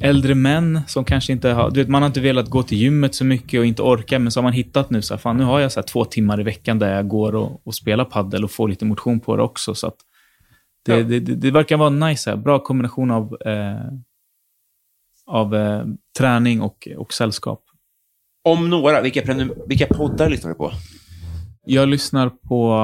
[0.00, 3.14] äldre män som kanske inte har, du vet, man har inte velat gå till gymmet
[3.14, 5.44] så mycket och inte orkar, men så har man hittat nu så här, fan nu
[5.44, 8.50] har jag så två timmar i veckan där jag går och, och spelar paddel och
[8.50, 9.74] får lite motion på det också.
[9.74, 9.92] Så
[10.86, 11.02] det, Ja.
[11.02, 12.36] det, det, det verkar vara nice, här.
[12.36, 13.92] bra kombination av, eh,
[15.26, 15.84] av eh,
[16.18, 17.64] träning och, och sällskap.
[18.44, 20.72] Om några, vilka, prenum- vilka poddar lyssnar du på?
[21.64, 22.76] Jag lyssnar på,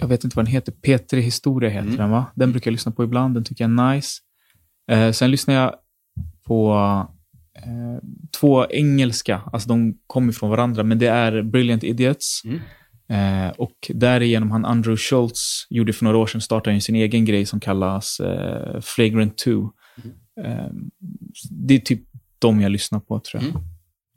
[0.00, 1.96] jag vet inte vad den heter, P3 Historia heter Mm.
[1.96, 2.26] den va?
[2.34, 4.18] Den brukar jag lyssna på ibland, den tycker jag är nice.
[4.90, 5.74] Eh, sen lyssnar jag
[6.46, 6.72] på
[7.56, 8.02] eh,
[8.40, 12.42] två engelska, alltså de kommer från varandra, men det är Brilliant Idiots.
[12.44, 12.60] Mm.
[13.08, 17.46] Eh, och därigenom han Andrew Schultz gjorde för några år sedan, startade sin egen grej
[17.46, 19.70] som kallas eh, Flagrant 2.
[20.40, 20.66] Eh,
[21.50, 22.02] det är typ
[22.38, 23.50] de jag lyssnar på tror jag.
[23.50, 23.62] Mm.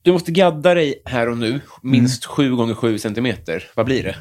[0.01, 3.63] Du måste gadda dig här och nu, minst 7 gånger 7 centimeter.
[3.75, 4.15] Vad blir det?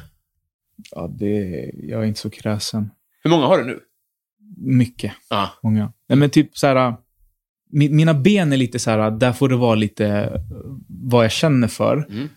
[0.91, 2.89] Ja, det, jag är inte så kräsen.
[3.23, 3.79] Hur många har du nu?
[4.57, 5.13] Mycket.
[5.29, 5.49] Ja.
[5.63, 5.93] Många.
[6.09, 6.95] Nej, men typ så här,
[7.73, 10.41] mi- mina ben är lite så här, där får det vara lite eh,
[10.87, 12.07] vad jag känner för.
[12.09, 12.29] Mm.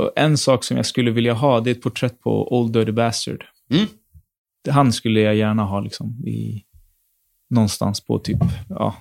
[0.00, 2.92] Och en sak som jag skulle vilja ha, det är ett porträtt på Old Dirty
[2.92, 3.44] Bastard.
[3.70, 3.86] Mm.
[4.70, 6.62] Han skulle jag gärna ha liksom i,
[7.50, 8.38] någonstans på typ,
[8.68, 8.96] ja,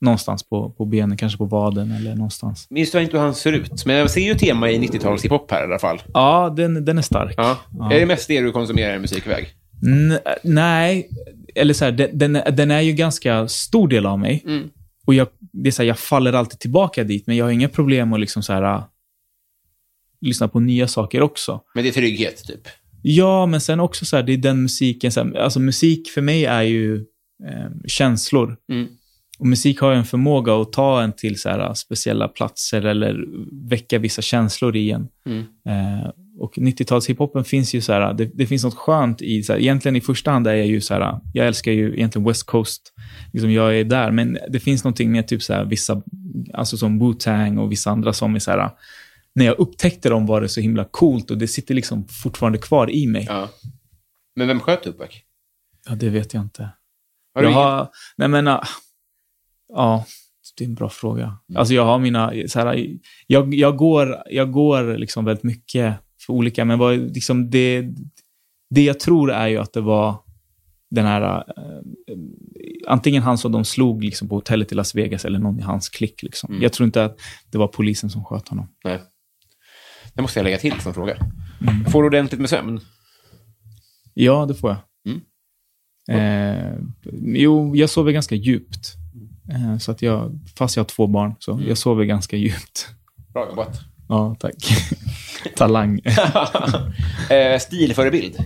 [0.00, 2.66] någonstans på, på benen, kanske på vaden eller någonstans.
[2.70, 3.86] Minns du inte hur han ser ut?
[3.86, 6.02] Men jag ser ju tema i 90-tals hiphop här i alla fall.
[6.14, 7.34] Ja, den, den är stark.
[7.36, 7.58] Ja.
[7.78, 7.92] Ja.
[7.92, 9.46] Är det mest det du konsumerar i musikväg?
[9.86, 11.08] N- nej,
[11.54, 14.42] eller så här, den, den är ju ganska stor del av mig.
[14.46, 14.70] Mm.
[15.06, 17.68] Och jag, det är så här, jag faller alltid tillbaka dit, men jag har inga
[17.68, 18.84] problem att liksom så här, äh,
[20.20, 21.60] lyssna på nya saker också.
[21.74, 22.60] Men det är trygghet, typ.
[23.02, 26.20] Ja, men sen också så här, det är den musiken, så här, alltså musik för
[26.20, 27.04] mig är ju
[27.48, 28.56] eh, känslor.
[28.72, 28.88] Mm.
[29.38, 32.84] Och musik har ju en förmåga att ta en till så här, äh, speciella platser
[32.84, 33.24] eller
[33.68, 35.08] väcka vissa känslor i en.
[35.26, 35.44] Mm.
[35.66, 39.52] Eh, och 90-tals hiphopen finns ju så här, det, det finns något skönt i, så
[39.52, 42.46] här, egentligen i första hand är jag ju så här, jag älskar ju egentligen West
[42.46, 42.92] Coast,
[43.32, 46.02] liksom jag är där, men det finns någonting med typ så här vissa,
[46.54, 48.70] alltså som Wu-Tang och vissa andra som är så här,
[49.34, 52.90] när jag upptäckte dem var det så himla coolt och det sitter liksom fortfarande kvar
[52.90, 53.26] i mig.
[53.28, 53.70] Ja, Ja.
[54.36, 55.08] Men vem sköt Tupac?
[55.96, 56.70] det vet jag inte.
[57.34, 58.66] Har du jag har, nej men, ah,
[59.68, 60.04] ja,
[60.58, 61.38] det är en bra fråga.
[61.54, 62.86] Alltså jag har mina, så här,
[63.26, 65.94] jag, jag går, jag går liksom väldigt mycket
[66.26, 67.84] för olika, men vad, liksom det,
[68.70, 70.16] det jag tror är ju att det var
[70.90, 72.16] den här, eh,
[72.86, 75.88] antingen han som de slog liksom på hotellet i Las Vegas eller någon i hans
[75.88, 76.22] klick.
[76.22, 76.50] Liksom.
[76.50, 76.62] Mm.
[76.62, 77.20] Jag tror inte att
[77.50, 78.68] det var polisen som sköt honom.
[78.84, 79.02] Nej.
[80.14, 81.16] Det måste jag lägga till som fråga.
[81.60, 81.84] Mm.
[81.84, 82.80] Får du ordentligt med sömn?
[84.14, 84.78] Ja, det får jag.
[86.08, 86.72] Eh,
[87.24, 88.92] jo, jag sover ganska djupt.
[89.52, 91.68] Eh, så att jag, fast jag har två barn, så Mm.
[91.68, 92.88] jag sover ganska djupt.
[93.32, 93.80] Bra jobbat.
[94.08, 94.54] Ja, tack.
[95.56, 96.00] Talang.
[97.30, 98.36] eh, stilförebild?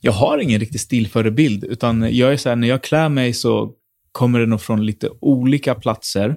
[0.00, 3.72] Jag har ingen riktig stilförebild, utan jag är så här, när jag klär mig så
[4.12, 6.36] kommer det nog från lite olika platser.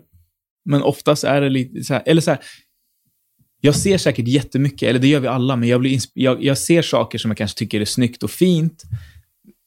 [0.65, 2.39] Men oftast är det lite så här, eller så här,
[3.61, 6.81] jag ser säkert jättemycket, eller det gör vi alla, men jag, blir jag, jag ser
[6.81, 8.83] saker som jag kanske tycker är snyggt och fint.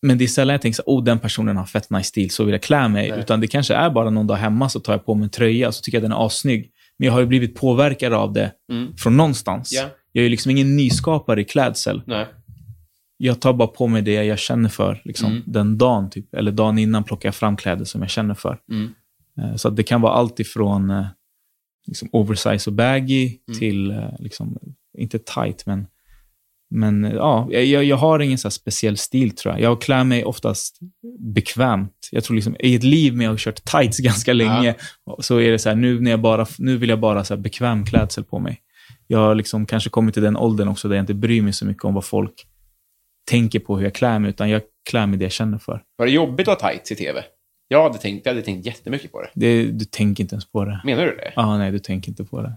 [0.02, 2.30] Men det är sällan jag tänker så här, oh, den personen har fett nice stil,
[2.30, 3.10] så vill jag klä mig.
[3.10, 3.20] Nej.
[3.20, 5.68] Utan det kanske är bara någon dag hemma så tar jag på mig en tröja
[5.68, 6.70] och så tycker jag den är assnygg.
[6.96, 8.96] Men jag har ju blivit påverkad av det Mm.
[8.96, 9.72] från någonstans.
[9.72, 9.88] Ja.
[10.12, 12.02] Jag är ju liksom ingen nyskapare i klädsel.
[12.06, 12.26] Nej.
[13.16, 15.42] Jag tar bara på mig det jag känner för liksom, Mm.
[15.46, 16.10] den dagen.
[16.10, 16.34] Typ.
[16.34, 18.58] Eller dagen innan plockar jag fram kläder som jag känner för.
[18.70, 18.90] Mm.
[19.38, 21.06] Eh, Så att det kan vara allt ifrån eh,
[21.86, 23.58] liksom oversize och baggy Mm.
[23.58, 24.58] till, eh, liksom,
[24.98, 25.86] inte tight, men,
[26.72, 29.62] men ja, jag, jag har ingen så speciell stil tror jag.
[29.62, 30.78] Jag klär mig oftast
[31.18, 32.08] bekvämt.
[32.10, 34.74] Jag tror liksom, i ett liv med att ha kört tights ganska länge,
[35.18, 37.40] så är det så här, nu, när jag bara, nu vill jag bara så här
[37.40, 38.60] bekväm klädsel på mig.
[39.06, 41.66] Jag har liksom kanske kommit till den åldern också där jag inte bryr mig så
[41.66, 42.46] mycket om vad folk
[43.30, 45.82] tänker på hur jag klär mig, utan jag klär mig det jag känner för.
[45.96, 47.24] Var det jobbigt att ha tights i tv?
[47.68, 49.30] Jag hade tänkt, jag hade tänkt jättemycket på det.
[49.34, 50.80] Det, du tänker inte ens på det.
[50.84, 51.32] Menar du det?
[51.36, 52.56] Ja, nej, du tänker inte på det.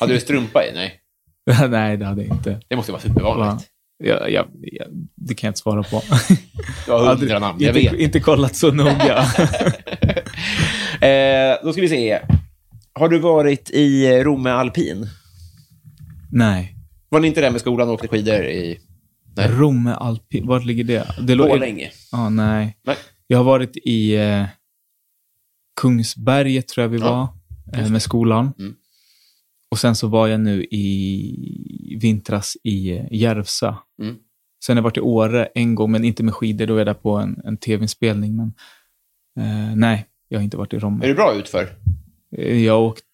[0.00, 0.74] Hade du strumpa i?
[0.74, 1.00] Nej.
[1.70, 2.60] nej, det hade jag inte.
[2.68, 3.46] Det måste vara supervanligt.
[3.46, 3.60] Va?
[3.98, 4.84] Ja, ja, ja,
[5.14, 6.02] det kan jag inte svara på.
[6.86, 8.00] Du har hundra namn, jag inte, vet.
[8.00, 9.18] inte kollat så noga.
[11.00, 12.18] eh, då ska vi se.
[12.92, 15.06] Har du varit i Romme alpin?
[16.32, 16.72] nej.
[17.08, 18.78] Var ni inte där med skolan och åkte skidor i
[19.36, 19.48] Nej.
[19.50, 21.14] Romme Alpin, vart ligger det?
[21.20, 21.90] det Borlänge?
[22.12, 22.76] Ja, nej.
[22.84, 22.96] Nej.
[23.26, 24.44] Jag har varit i eh,
[25.80, 27.36] Kungsberget, tror jag vi Ja,
[27.72, 28.52] var, eh, med skolan.
[28.58, 28.74] Mm.
[29.76, 33.74] Och sen så var jag nu i vintras i eh, Järvsö.
[34.02, 34.16] Mm.
[34.64, 36.66] Sen har jag varit i Åre en gång, men inte med skidor.
[36.66, 38.36] Då är jag där på en, en tv-inspelning.
[38.36, 38.52] Men
[39.38, 41.06] eh, nej, jag har inte varit i Är Romme.
[41.06, 41.68] du bra utför?
[42.36, 43.04] Eh, Jag har åkt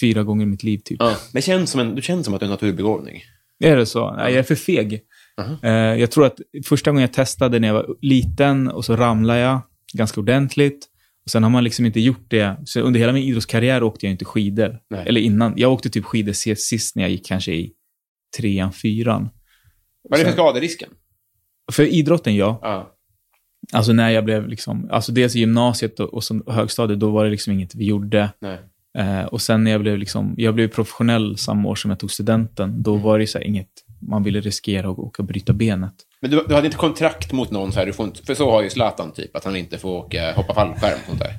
[0.00, 0.96] fyra gånger i mitt liv, typ.
[1.00, 1.16] Ja.
[1.32, 3.22] Men känns som en, du känns som att du är en naturbegåvning.
[3.58, 4.14] Är det så?
[4.14, 5.00] Nej, jag är för feg.
[5.38, 5.56] Aha.
[5.62, 9.40] Eh, jag tror att första gången jag testade när jag var liten och så ramlade
[9.40, 9.60] jag
[9.94, 10.86] ganska ordentligt.
[11.28, 12.56] Sen har man liksom inte gjort det.
[12.64, 14.78] Så under hela min idrottskarriär åkte jag inte skidor.
[14.90, 15.04] Nej.
[15.08, 15.52] Eller innan.
[15.56, 17.72] Jag åkte typ skidor sist när jag gick kanske i
[18.36, 19.28] trean, fyran.
[20.08, 20.88] Vad är det för skaderisken?
[21.72, 22.58] För idrotten, ja.
[22.62, 22.94] Ja.
[23.72, 27.24] Alltså när jag blev liksom, alltså dels i gymnasiet och, och som högstadiet, då var
[27.24, 28.30] det liksom inget vi gjorde.
[28.98, 32.10] Eh, och sen när jag blev liksom, jag blev professionell samma år som jag tog
[32.10, 33.68] studenten, då var det så inget
[34.00, 35.94] man ville riskera och åka och bryta benet.
[36.20, 38.50] Men du, du hade inte kontrakt mot någon så här, du får inte, för så
[38.50, 41.32] har ju Zlatan typ, att han inte får åka, hoppa fallskärm och sånt där.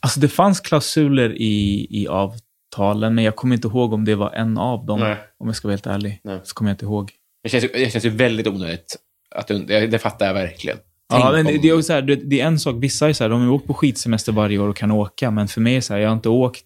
[0.00, 4.30] Alltså det fanns klausuler i, i avtalen, men jag kommer inte ihåg om det var
[4.30, 5.00] en av dem.
[5.00, 5.16] Nej.
[5.38, 6.20] Om jag ska vara helt ärlig.
[6.24, 6.40] Nej.
[6.44, 7.12] Så kommer jag inte ihåg.
[7.42, 8.96] Det känns, det känns ju väldigt onödigt.
[9.34, 10.78] Att det, det fattar jag verkligen.
[11.08, 13.24] Ja, men det, det, är så här, det, det är en sak, vissa är så
[13.24, 15.80] här, de har åkt på skidsemester varje år och kan åka, men för mig är
[15.80, 16.64] så här, jag har inte åkt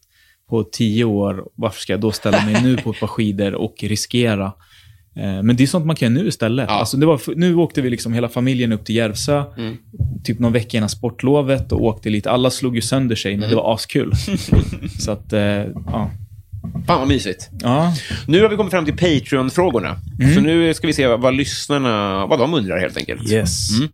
[0.48, 3.74] på tio år, varför ska jag då ställa mig nu på ett par skidor och
[3.80, 4.52] riskera?
[5.16, 6.66] Eh, Men det är sånt man kan göra nu istället.
[6.68, 6.74] Ja.
[6.74, 9.76] Alltså det var, nu åkte vi liksom hela familjen upp till Järvsö, Mm.
[10.24, 12.30] typ någon vecka innan sportlovet och åkte lite.
[12.30, 13.40] Alla slog ju sönder sig, Mm.
[13.40, 14.12] men det var askul.
[14.98, 16.10] så att, eh, ja.
[16.86, 17.48] Fan vad mysigt.
[17.62, 17.92] ja.
[18.28, 19.96] Nu har vi kommit fram till Patreon-frågorna.
[20.20, 20.34] Mm.
[20.34, 23.30] Så nu ska vi se vad, vad lyssnarna, vad de undrar helt enkelt.
[23.32, 23.68] Yes.
[23.78, 23.88] Mm.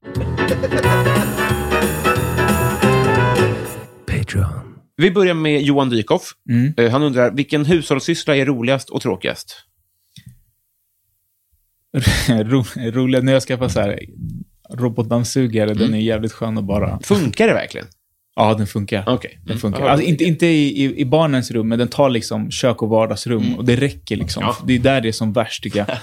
[4.97, 6.23] Vi börjar med Johan Dykhoff.
[6.51, 6.75] Mm.
[6.77, 9.57] Eh, Han undrar, vilken hushållssyssla är roligast och tråkigast?
[12.29, 14.01] Ro, roligt när jag skaffade så här
[14.71, 15.79] robotdammsugare, Mm.
[15.79, 17.01] den är jävligt skön att bara...
[17.03, 17.87] Funkar det verkligen?
[18.37, 19.05] Ja, den funkar.
[19.05, 19.59] Den Mm.
[19.59, 19.81] funkar.
[19.81, 23.55] Ja, Alltså, inte inte i, i, barnens rum, men den tar liksom kök och vardagsrum.
[23.55, 24.43] Och det räcker liksom.
[24.43, 24.57] Ja.
[24.67, 25.89] Det är där det är som värst, tycker jag.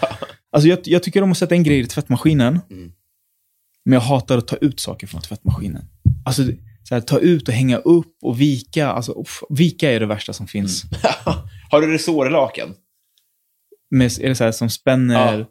[0.51, 2.59] Alltså, jag, jag tycker om att sätta in grejer i tvättmaskinen.
[2.71, 2.91] Mm.
[3.85, 5.85] Men jag hatar att ta ut saker från tvättmaskinen.
[6.25, 6.43] Alltså,
[6.83, 8.87] så här, ta ut och hänga upp och vika.
[8.89, 10.83] Alltså, uff, vika är det värsta som finns.
[11.71, 12.69] Har du resårlaken?
[13.91, 15.37] Med, är det så här som spänner...
[15.37, 15.45] Det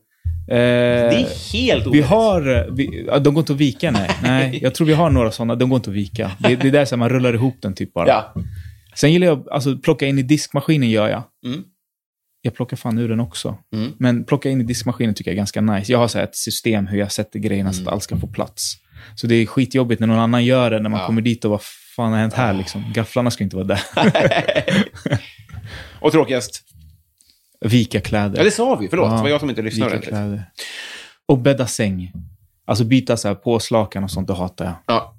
[0.50, 2.06] Eh, är helt vi onödigt.
[2.06, 2.68] har...
[2.76, 4.10] Vi, ja, de går inte att vika, nej.
[4.22, 4.58] nej.
[4.62, 5.54] Jag tror vi har några sådana.
[5.54, 6.30] De går inte att vika.
[6.38, 8.08] Det, det är där så man rullar ihop den typ bara.
[8.08, 8.34] Ja.
[8.94, 11.22] Sen gillar jag, alltså plocka in i diskmaskinen gör jag.
[11.46, 11.62] Mm.
[12.42, 13.58] Jag plockar fan ur den också.
[13.74, 13.92] Mm.
[13.98, 15.92] Men plocka in i diskmaskinen tycker jag är ganska nice.
[15.92, 17.88] Jag har så ett system hur jag sätter grejerna så Mm.
[17.88, 18.74] att allt ska få plats.
[19.14, 21.06] Så det är skitjobbigt när någon annan gör det, när man Ja.
[21.06, 21.60] kommer dit och vad
[21.96, 22.84] fan har hänt här liksom?
[22.94, 23.80] Gafflarna ska inte vara där.
[26.00, 26.62] Och tråkigast?
[27.60, 28.38] Vika kläder.
[28.38, 28.88] Ja, det sa vi.
[28.88, 30.42] Förlåt, Ja, det var jag som inte lyssnade Vika kläder.
[31.26, 32.12] Och bädda säng.
[32.66, 34.74] Alltså byta så här påslakan och sånt, det hatar jag.
[34.86, 35.14] Ja.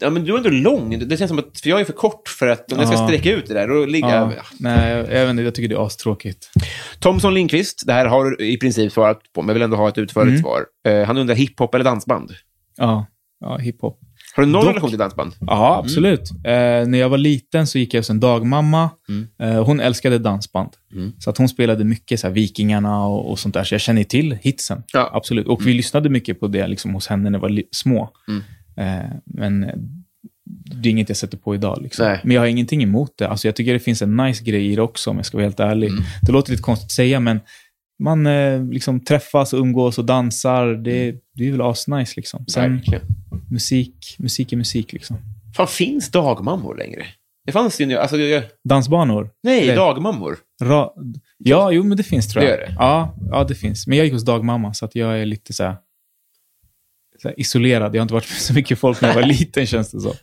[0.00, 0.98] Ja, men du är ändå lång.
[1.08, 3.06] Det känns som att, för jag är för kort för att om jag ska Ja.
[3.08, 4.44] sträcka ut det där, då ligger Ja, jag...
[4.60, 6.50] nej, jag, jag, vet inte, jag tycker det är astråkigt.
[6.98, 9.88] Thomson Lindqvist, det här har du i princip svarat på, men jag vill ändå ha
[9.88, 10.42] ett utförligt Mm.
[10.42, 10.64] svar.
[10.88, 12.30] Eh, han undrar hiphop eller dansband?
[12.76, 13.06] Ja,
[13.40, 14.00] ja hiphop.
[14.38, 15.32] Har du någon Dock- relation till dansband?
[15.40, 16.30] Ja, absolut.
[16.30, 16.52] Eh,
[16.86, 18.90] när jag var liten så gick jag hos en dagmamma.
[19.08, 19.26] Mm.
[19.42, 20.70] Eh, hon älskade dansband.
[20.92, 21.12] Mm.
[21.18, 23.64] Så att hon spelade mycket så här, Vikingarna och, och sånt där.
[23.64, 24.82] Så jag känner till hitsen.
[24.92, 25.10] Ja.
[25.14, 25.46] Absolut.
[25.46, 28.10] Och vi lyssnade mycket på det liksom, hos henne när vi var små.
[28.28, 28.42] Mm.
[28.76, 29.60] Eh, men
[30.82, 31.78] det är inget jag sätter på idag.
[31.82, 32.16] Liksom.
[32.24, 33.28] Men jag har ingenting emot det.
[33.28, 35.44] Alltså, jag tycker det finns en nice grej i det också, om jag ska vara
[35.46, 35.90] helt ärlig.
[35.90, 36.02] Mm.
[36.22, 37.40] Det låter lite konstigt att säga, men
[37.98, 40.66] man eh, liksom träffas och umgås och dansar.
[40.66, 42.12] Det, det är väl asnice.
[42.16, 42.46] Liksom.
[42.46, 43.02] Sen Verkligen.
[43.50, 44.92] musik, musik är musik.
[44.92, 45.16] Liksom.
[45.56, 47.06] Fan, finns dagmammor längre?
[47.46, 49.30] Det fanns ju nu, alltså, det- Dansbanor.
[49.42, 50.36] nej, Det- dagmammor.
[50.62, 50.92] Ra
[51.38, 52.58] ja, jo, men det finns tror jag.
[52.58, 52.74] Det gör det?
[52.78, 53.86] Ja, ja, det finns.
[53.86, 55.76] Men jag gick hos dagmamma, så att jag är lite så här,
[57.22, 57.94] så här isolerad.
[57.94, 60.14] Jag har inte varit med så mycket folk när jag var liten, känns det så.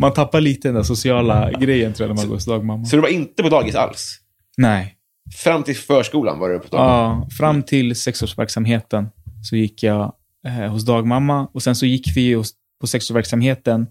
[0.00, 2.84] Man tappar lite den där sociala grejen, tror jag, när man går hos dagmamma.
[2.84, 4.16] Så du var inte på dagis alls?
[4.56, 4.94] Nej.
[5.36, 6.66] Fram till förskolan var du på?
[6.76, 9.08] Ja, fram till sexårsverksamheten
[9.42, 10.12] så gick jag
[10.46, 11.46] eh, hos dagmamma.
[11.52, 13.86] Och sen så gick vi hos, på sexårsverksamheten.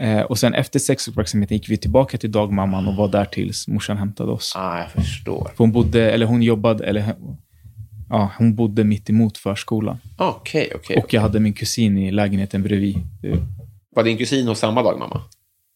[0.00, 3.96] Eh, och sen efter sexårsverksamheten gick vi tillbaka till dagmamman och var där tills morsan
[3.96, 4.52] hämtade oss.
[4.56, 5.44] Ah, jag förstår.
[5.56, 7.14] För hon bodde, eller hon jobbade, eller
[8.08, 9.98] ja, hon bodde mitt emot förskolan.
[10.18, 10.96] Okej, okej.
[10.96, 12.96] Och jag hade min kusin i lägenheten bredvid.
[13.22, 13.38] Det-
[13.96, 15.22] Var din kusin hos samma dagmamma?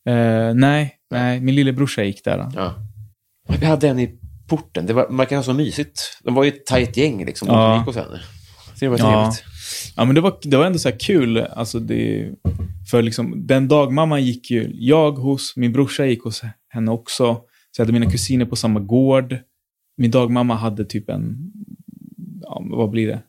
[0.09, 2.51] Eh, nej, nej, min lillebrorsa gick där.
[2.55, 2.75] Ja.
[3.61, 4.19] Vi hade en i
[4.49, 4.87] porten.
[4.87, 6.21] Det var, man kan ha så mysigt.
[6.25, 7.49] De var ju ett tajt gäng liksom.
[7.49, 7.55] Ja.
[7.71, 7.77] Ja.
[7.79, 8.21] gick hos henne.
[8.75, 9.05] Så det var Ja.
[9.13, 9.45] trevligt.
[9.97, 11.39] Ja, men det var, det var ändå så här kul.
[11.39, 12.31] Alltså det,
[12.91, 17.35] för liksom, den dagmamman gick ju jag hos, min brorsa gick hos henne också.
[17.71, 19.37] Så jag hade mina kusiner på samma gård.
[19.97, 21.37] Min dagmamma hade typ en,
[22.43, 23.21] ja, vad blir det?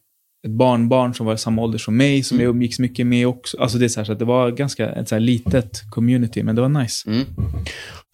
[0.46, 3.58] Ett barnbarn som var i samma ålder som mig, som jag umgicks mycket med också.
[3.58, 6.56] Alltså det är så, här, så att det var ganska ett så litet community, men
[6.56, 7.10] det var nice.
[7.10, 7.26] Mm.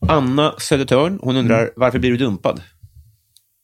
[0.08, 1.70] Anna Södertörn, hon undrar Mm.
[1.76, 2.62] varför blir du dumpad?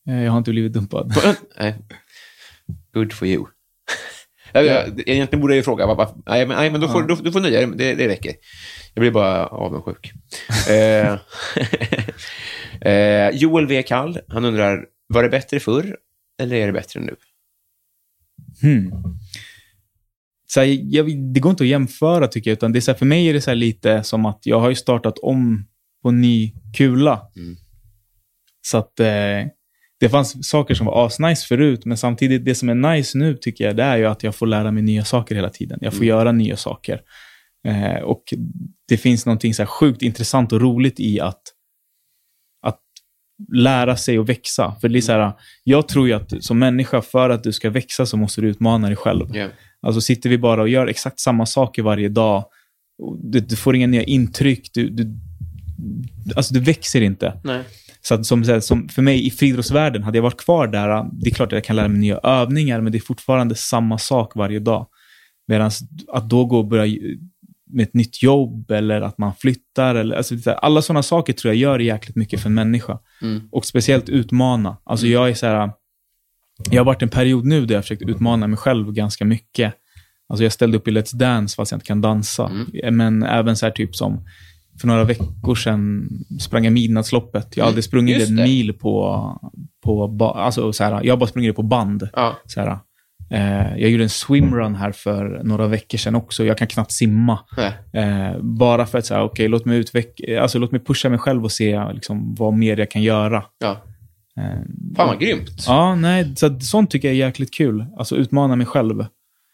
[0.08, 1.14] Eh, Jag har inte blivit dumpad.
[1.60, 1.76] nej.
[2.94, 3.46] Good for you.
[4.54, 7.32] Jag, jag, egentligen borde jag ju fråga, nej, men, nej, men då får, du, du
[7.32, 8.34] får nöja dig, det, det räcker.
[8.94, 10.12] Jag blir bara avundsjuk.
[10.70, 11.18] eh,
[12.92, 13.84] eh, Joel W.
[13.84, 15.98] Kall, han undrar, var det bättre förr
[16.42, 17.16] eller är det bättre nu?
[18.62, 18.92] Hmm.
[20.48, 22.98] Så här, jag, det går inte att jämföra tycker jag, utan det är så här,
[22.98, 25.68] för mig är det så här lite som att jag har ju startat om
[26.04, 27.22] på ny kula.
[27.36, 27.56] Mm.
[28.62, 29.08] Så att eh,
[30.02, 33.64] det fanns saker som var asnice förut, men samtidigt det som är nice nu tycker
[33.64, 35.80] jag, det är ju att jag får lära mig nya saker hela tiden.
[35.82, 37.02] Jag får göra nya saker.
[37.68, 38.24] Eh, och
[38.88, 41.42] det finns någonting så sjukt intressant och roligt i att,
[42.68, 42.80] att
[43.54, 44.76] lära sig och växa.
[44.82, 45.34] För det är så här,
[45.64, 48.88] jag tror ju att som människa, för att du ska växa så måste du utmana
[48.88, 49.36] dig själv.
[49.36, 49.52] Yeah.
[49.82, 52.46] Alltså sitter vi bara och gör exakt samma saker varje dag,
[53.24, 55.16] du, du får inga nya intryck, du, du,
[56.36, 57.42] alltså du växer inte.
[57.44, 57.64] Nej.
[58.02, 61.34] Så att, som, som för mig i friidrottsvärlden, hade jag varit kvar där, det är
[61.34, 64.60] klart att jag kan lära mig nya övningar, men det är fortfarande samma sak varje
[64.60, 64.88] dag.
[65.48, 65.72] Medan
[66.14, 66.98] att då gå och börja
[67.72, 71.60] med ett nytt jobb eller att man flyttar, eller, alltså, alla sådana saker tror jag
[71.60, 73.00] gör jäkligt mycket för en människa.
[73.22, 73.42] Mm.
[73.52, 74.78] Och speciellt utmana.
[74.84, 75.72] Alltså jag är så här,
[76.72, 79.74] jag har varit en period nu där jag försökt utmana mig själv ganska mycket.
[80.30, 82.52] Alltså jag ställde upp i Let's Dance fast jag inte kan dansa.
[82.92, 84.26] Men även så här typ som
[84.82, 86.10] för några veckor sedan
[86.40, 87.58] sprang jag midnattsloppet.
[87.58, 88.44] Jag har aldrig sprungit just en det.
[88.44, 89.52] mil på,
[89.84, 92.10] på alltså så här, jag har bara sprungit det på band.
[92.14, 92.38] Ja.
[92.46, 92.80] Så här,
[93.32, 96.44] eh, jag gjorde en swimrun här för några veckor sedan också.
[96.46, 97.40] Jag kan knappt simma.
[97.94, 101.44] Eh, bara för att säga, okej, låt mig utveckla, alltså låt mig pusha mig själv
[101.44, 103.44] och se liksom, vad mer jag kan göra.
[103.60, 103.72] Ja.
[104.38, 104.60] Eh,
[104.96, 105.66] Fan vad grymt.
[105.68, 107.86] Ja, nej, så sånt tycker jag är jäkligt kul.
[107.98, 109.06] Alltså utmana mig själv.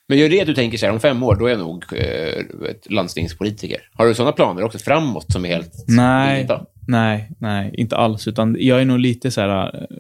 [0.09, 1.83] Men gör det att du tänker så här, om fem år, då är jag nog
[1.95, 2.43] eh,
[2.89, 3.89] landstingspolitiker.
[3.93, 6.65] Har du sådana planer också framåt som är helt Nej, vilda?
[6.87, 8.27] nej, nej, inte alls.
[8.27, 9.97] Utan jag är nog lite så här, eh,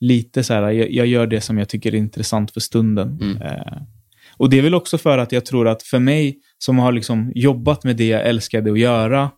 [0.00, 3.18] lite så här, jag, jag gör det som jag tycker är intressant för stunden.
[3.20, 3.42] Mm.
[3.42, 3.82] Eh,
[4.36, 7.32] och det är väl också för att jag tror att för mig som har liksom
[7.34, 9.30] jobbat med det jag älskade att göra,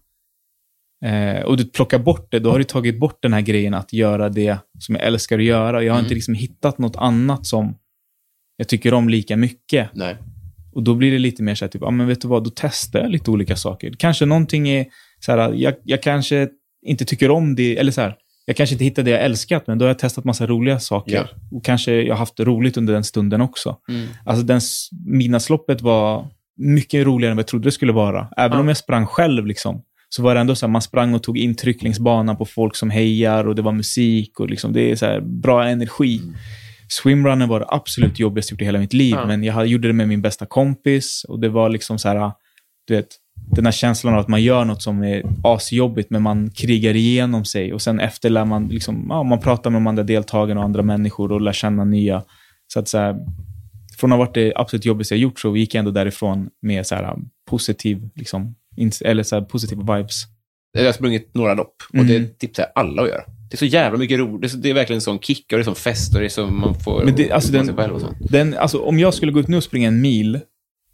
[1.04, 3.92] eh, och du plockar bort det, då har du tagit bort den här grejen att
[3.92, 5.82] göra det som jag älskar att göra.
[5.82, 6.04] Jag har Mm.
[6.04, 7.74] inte liksom hittat något annat som
[8.56, 9.90] jag tycker om lika mycket.
[9.94, 10.16] Nej.
[10.72, 12.50] Och då blir det lite mer så här, typ, ja men vet du vad, då
[12.54, 13.92] testar jag lite olika saker.
[13.98, 14.86] Kanske någonting är
[15.20, 16.48] så här, jag, jag kanske
[16.86, 18.14] inte tycker om det, eller så här,
[18.46, 21.14] jag kanske inte hittar det jag älskat, men då har jag testat massa roliga saker.
[21.14, 21.28] Ja.
[21.56, 23.76] Och kanske jag har haft roligt under den stunden också.
[23.88, 24.06] Mm.
[24.24, 24.60] Alltså den
[25.06, 26.26] midnattsloppet var
[26.56, 28.28] mycket roligare än vad jag trodde det skulle vara.
[28.36, 28.60] Även Ja.
[28.60, 31.38] om jag sprang själv, liksom, så var det ändå så här, man sprang och tog
[31.38, 34.96] intryck längs banan på folk som hejar och det var musik och liksom, det är
[34.96, 36.20] så här, bra energi.
[36.88, 39.26] Swimrunnen var det absolut jobbigaste jag gjort i hela mitt liv, Ja.
[39.26, 42.32] men jag hade- gjorde det med min bästa kompis och det var liksom så här,
[42.86, 43.08] du vet,
[43.50, 47.44] den här känslan av att man gör något som är asjobbigt, men man krigar igenom
[47.44, 50.64] sig och sen efter lär man, liksom, ja, man pratar med de andra deltagarna och
[50.64, 52.22] andra människor och lär känna nya.
[52.72, 53.16] Så att så här,
[53.98, 56.86] från att ha varit det absolut jobbigaste jag gjort så gick jag ändå därifrån med
[56.86, 57.16] så här,
[57.50, 58.54] positiv, liksom,
[59.04, 60.22] eller så här, positiva vibes.
[60.72, 62.28] Jag har sprungit några lopp och det Mm.
[62.38, 63.22] tipsar jag alla att göra.
[63.54, 64.52] Det är så jävla mycket roligt.
[64.52, 66.30] Det det är verkligen en sån kick och det är sån fest och det är
[66.30, 68.16] så man får Men det- alltså den- sig själv och sånt.
[68.20, 70.40] Den, alltså, om jag skulle gå ut nu och springa en mil,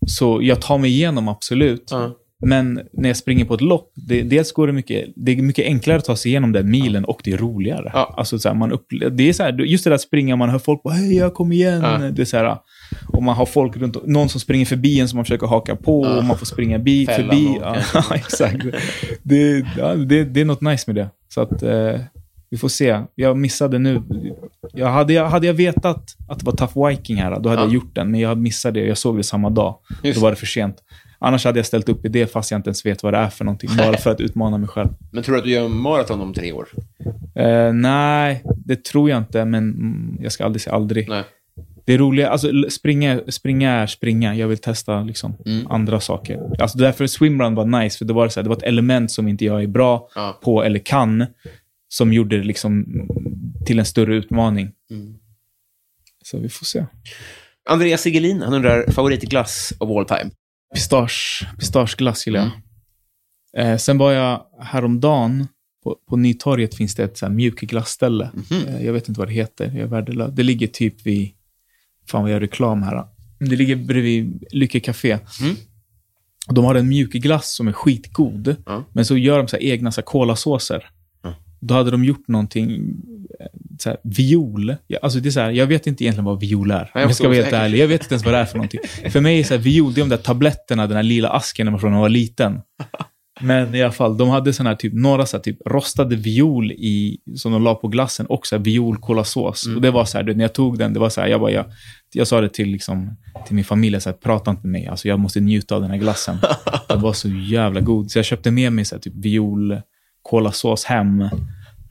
[0.07, 1.89] så jag tar mig igenom absolut.
[1.91, 2.17] Ja.
[2.47, 5.65] Men när jag springer på ett lopp, det, dels går det mycket, det är mycket
[5.65, 7.91] enklare att ta sig igenom den milen och det är roligare.
[7.95, 8.15] Ja.
[8.17, 10.49] Alltså, så här, man upple- det är så här, just det där att springa, man
[10.51, 11.81] hör folk bara hej, jag kom igen.
[11.83, 11.99] Ja.
[11.99, 12.57] Det är så här,
[13.09, 16.07] och man har folk runt någon som springer förbi en som man försöker haka på
[16.07, 16.17] Ja.
[16.19, 17.59] och man får springa bi, Fälla förbi.
[17.61, 17.77] Ja,
[18.15, 18.65] exakt.
[19.23, 19.61] Det,
[20.07, 21.09] det, det är något nice med det.
[21.29, 22.01] Så att eh,
[22.51, 23.01] vi får se.
[23.15, 24.03] Jag missade nu.
[24.73, 27.67] Jag hade, jag, hade jag vetat att det var Tough Viking här, då hade Ja.
[27.67, 28.11] jag gjort den.
[28.11, 28.87] Men jag missade det.
[28.87, 29.79] Jag såg det samma dag.
[30.03, 30.77] Just Då var det för sent.
[31.19, 33.29] Annars hade jag ställt upp i det fast jag inte ens vet vad det är
[33.29, 33.71] för någonting.
[33.79, 34.89] Bara för att utmana mig själv.
[35.11, 36.69] Men tror du att du gör maraton om tre år?
[37.35, 39.45] Eh, nej, det tror jag inte.
[39.45, 41.09] Men mm, jag ska aldrig säga aldrig.
[41.09, 41.23] Nej.
[41.85, 44.35] Det är roliga, alltså springa, springa är springa.
[44.35, 45.67] Jag vill testa liksom, Mm.
[45.71, 46.41] andra saker.
[46.59, 49.29] Alltså därför swimrun var nice, för det var, så här, det var ett element som
[49.29, 50.39] inte jag är bra Ja.
[50.43, 51.27] på eller kan,
[51.93, 53.09] som gjorde det liksom mm,
[53.67, 54.73] till en större utmaning.
[54.91, 55.15] Mm.
[56.25, 56.87] Så vi får se.
[57.69, 60.31] Andreas Sigelin, han undrar favoritglass of all time.
[60.75, 62.51] Pistage, pistageglass gillar jag.
[63.55, 63.73] Mm.
[63.73, 65.47] Eh, sen var jag häromdagen,
[65.85, 68.31] på, på Nytorget finns det ett så här mjukglassställe.
[68.35, 68.67] Mhm.
[68.67, 70.31] Eh, jag vet inte vad det heter, jag är värdelös.
[70.35, 71.31] Det ligger typ vid,
[72.07, 72.97] fan vad jag gör reklam här.
[72.97, 73.09] då.
[73.39, 75.19] Det ligger bredvid Lycke Café.
[75.41, 75.57] Mm.
[76.49, 78.57] De har en mjukglass som är skitgod,
[78.93, 80.91] men så gör de så egna så här kolasåser.
[81.61, 82.71] Då hade de gjort någonting,
[83.41, 83.47] eh,
[83.79, 84.75] så här, viol.
[85.03, 86.91] Alltså det är så här, jag vet inte egentligen vad viol är.
[86.95, 87.79] Om jag ska vara helt ärlig.
[87.79, 88.81] Jag vet inte ens vad det är för någonting.
[89.11, 91.67] För mig är så här, viol, det är de där tabletterna, den här lila asken
[91.67, 92.61] när man från när man var liten.
[93.41, 96.73] Men i alla fall, de hade sån här typ, några så här typ rostade viol
[96.73, 99.67] i, som de la på glassen och så här violkolasås.
[99.67, 101.41] Och det var så här, du, när jag tog den, det var så här, jag
[101.41, 101.67] bara, jag,
[102.13, 105.09] jag sa det till, liksom, till min familj, så här, prata inte med mig, alltså
[105.09, 106.37] jag måste njuta av den här glassen.
[106.89, 108.11] Den var så jävla god.
[108.11, 109.81] Så jag köpte med mig så här, typ viol
[110.23, 111.21] kolasås hem.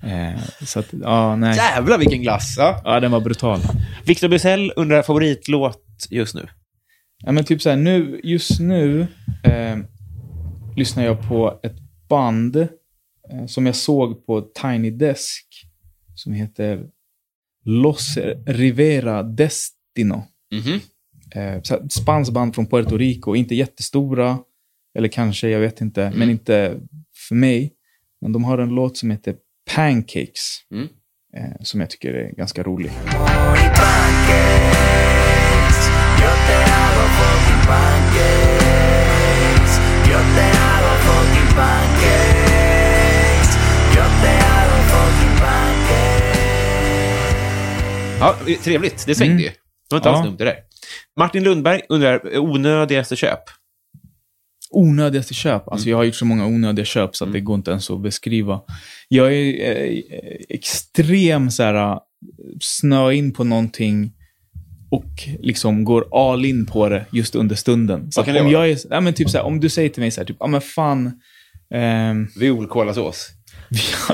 [0.03, 1.55] Eh, så att, ja, nej.
[1.55, 2.55] Jävlar vilken glass!
[2.57, 2.81] Ja.
[2.83, 3.59] Ja, den var brutal.
[4.05, 6.47] Victor Bysell undrar favoritlåt just nu.
[7.23, 9.07] Ja, men typ så här, nu, just nu
[9.43, 9.77] eh,
[10.75, 11.77] lyssnar jag på ett
[12.09, 15.45] band eh, som jag såg på Tiny Desk
[16.15, 16.85] som heter
[17.65, 20.23] Los Rivera Destino.
[20.53, 20.79] Mhm.
[21.35, 24.39] Eh, så här, spanskt band från Puerto Rico, inte jättestora,
[24.97, 26.79] eller kanske, jag vet inte, men inte
[27.27, 27.73] för mig.
[28.21, 29.35] Men de har en låt som heter
[29.75, 30.87] Pancakes, Mm.
[31.37, 32.91] eh, som jag tycker är ganska rolig.
[48.19, 49.05] Ja, trevligt.
[49.05, 49.43] Det svängde Mm.
[49.43, 49.49] ju.
[49.49, 49.55] Det
[49.95, 50.15] var inte Ja.
[50.15, 50.55] alls dumt det där.
[51.19, 53.39] Martin Lundberg undrar, onödigaste köp?
[54.71, 55.67] Onödigaste köp.
[55.67, 55.91] Alltså Mm.
[55.91, 58.61] jag har gjort så många onödiga köp så att det går inte ens att beskriva.
[59.07, 59.99] Jag är eh,
[60.49, 61.99] extrem så här,
[62.61, 64.11] snö in på någonting
[64.91, 68.11] och liksom går all in på det just under stunden.
[68.11, 68.67] Så Vad kan det om, vara?
[68.67, 70.37] jag är, ja, men typ så här, om du säger till mig så här, typ,
[70.39, 71.11] ja men fan,
[71.73, 73.29] ehm, Violkolasås.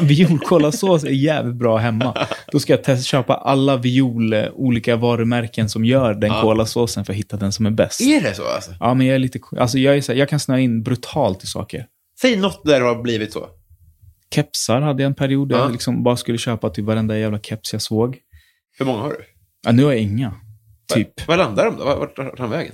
[0.01, 2.28] Violkolasås är jävligt bra hemma.
[2.51, 6.41] Då ska jag testa, köpa alla viol, eh, olika varumärken som gör den Ja.
[6.41, 8.01] kolasåsen för att hitta den som är bäst.
[8.01, 8.72] Är det så alltså?
[8.80, 11.43] Ja, men jag är lite, alltså jag är så här, jag kan snöa in brutalt
[11.43, 11.86] i saker.
[12.22, 13.47] Säg något där det har blivit så.
[14.36, 15.62] Kepsar hade jag en period där Ja.
[15.64, 18.18] jag liksom bara skulle köpa typ varenda jävla keps jag såg.
[18.80, 19.18] Hur många har du?
[19.66, 20.34] Ja, nu har jag inga.
[20.93, 21.28] Typ.
[21.28, 21.84] Vad landar de då?
[21.84, 22.74] Vart tar de vägen?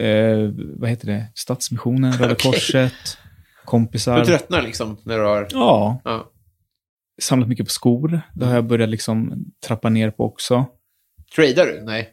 [0.00, 1.24] Eh, vad heter det?
[1.34, 2.52] Stadsmissionen, Röda Okej.
[2.52, 3.18] Korset,
[3.64, 4.18] kompisar.
[4.18, 5.48] Du tröttnar liksom när du har...
[5.50, 6.30] Ja, Ja.
[7.22, 8.20] samlat mycket på skor.
[8.34, 10.66] Det har jag börjat liksom trappa ner på också.
[11.36, 11.82] Tradar du?
[11.84, 12.08] Nej.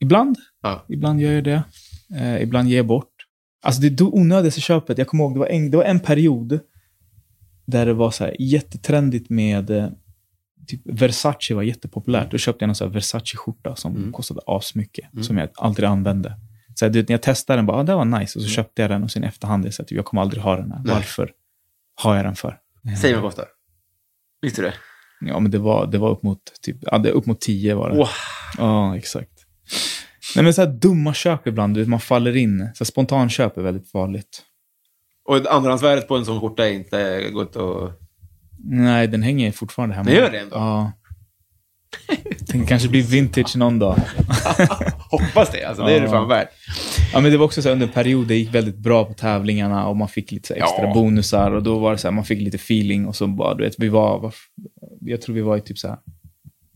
[0.00, 0.36] Ibland.
[0.62, 0.84] Ja.
[0.88, 1.62] Ibland gör jag det.
[2.16, 3.08] Eh, ibland ger jag bort.
[3.64, 6.60] Alltså det onödigaste köpet, jag kommer ihåg, det var en, det var en period
[7.66, 9.88] där det var så här jättetrendigt med eh,
[10.66, 12.30] typ Versace var jättepopulärt.
[12.30, 14.12] Då köpte jag här Versace-skjorta som Mm.
[14.12, 16.36] kostade asmycket, som jag aldrig använde.
[16.74, 18.38] Så här, du när jag testade den, bara, ah, det var nice.
[18.38, 20.22] Och så köpte jag den och sen i efterhand, jag, så här, typ, jag kommer
[20.22, 20.80] aldrig ha den här.
[20.84, 20.94] Nej.
[20.94, 21.32] Varför
[21.94, 22.58] har jag den för?
[23.00, 23.48] Säg vad kostar.
[24.40, 24.74] Visste du det?
[25.20, 27.90] Ja, men det var, det var upp mot, typ, ja, det, upp mot tio var
[27.90, 27.96] det.
[27.96, 28.08] Wow.
[28.58, 29.30] Ja, exakt.
[30.36, 32.70] Nej, men så här dumma köp ibland, du vet, man faller in.
[32.74, 34.42] Så spontanköp är väldigt farligt.
[35.24, 38.00] Och andrahandsvärdet på en sån skjorta är inte gått att...
[38.64, 40.10] Nej, den hänger fortfarande hemma.
[40.10, 40.56] Den gör det ändå?
[40.56, 40.92] Ja.
[42.52, 43.96] Den kanske blir vintage någon dag.
[45.10, 45.64] Hoppas det.
[45.64, 46.48] Alltså, det är det fan värt.
[47.12, 49.14] Ja, men det var också så här, under en period det gick väldigt bra på
[49.14, 50.94] tävlingarna och man fick lite så här, extra Ja.
[50.94, 53.64] bonusar och då var det så här, man fick lite feeling och så bara, du
[53.64, 54.34] vet, vi var, var
[55.00, 55.96] jag tror vi var i typ så här,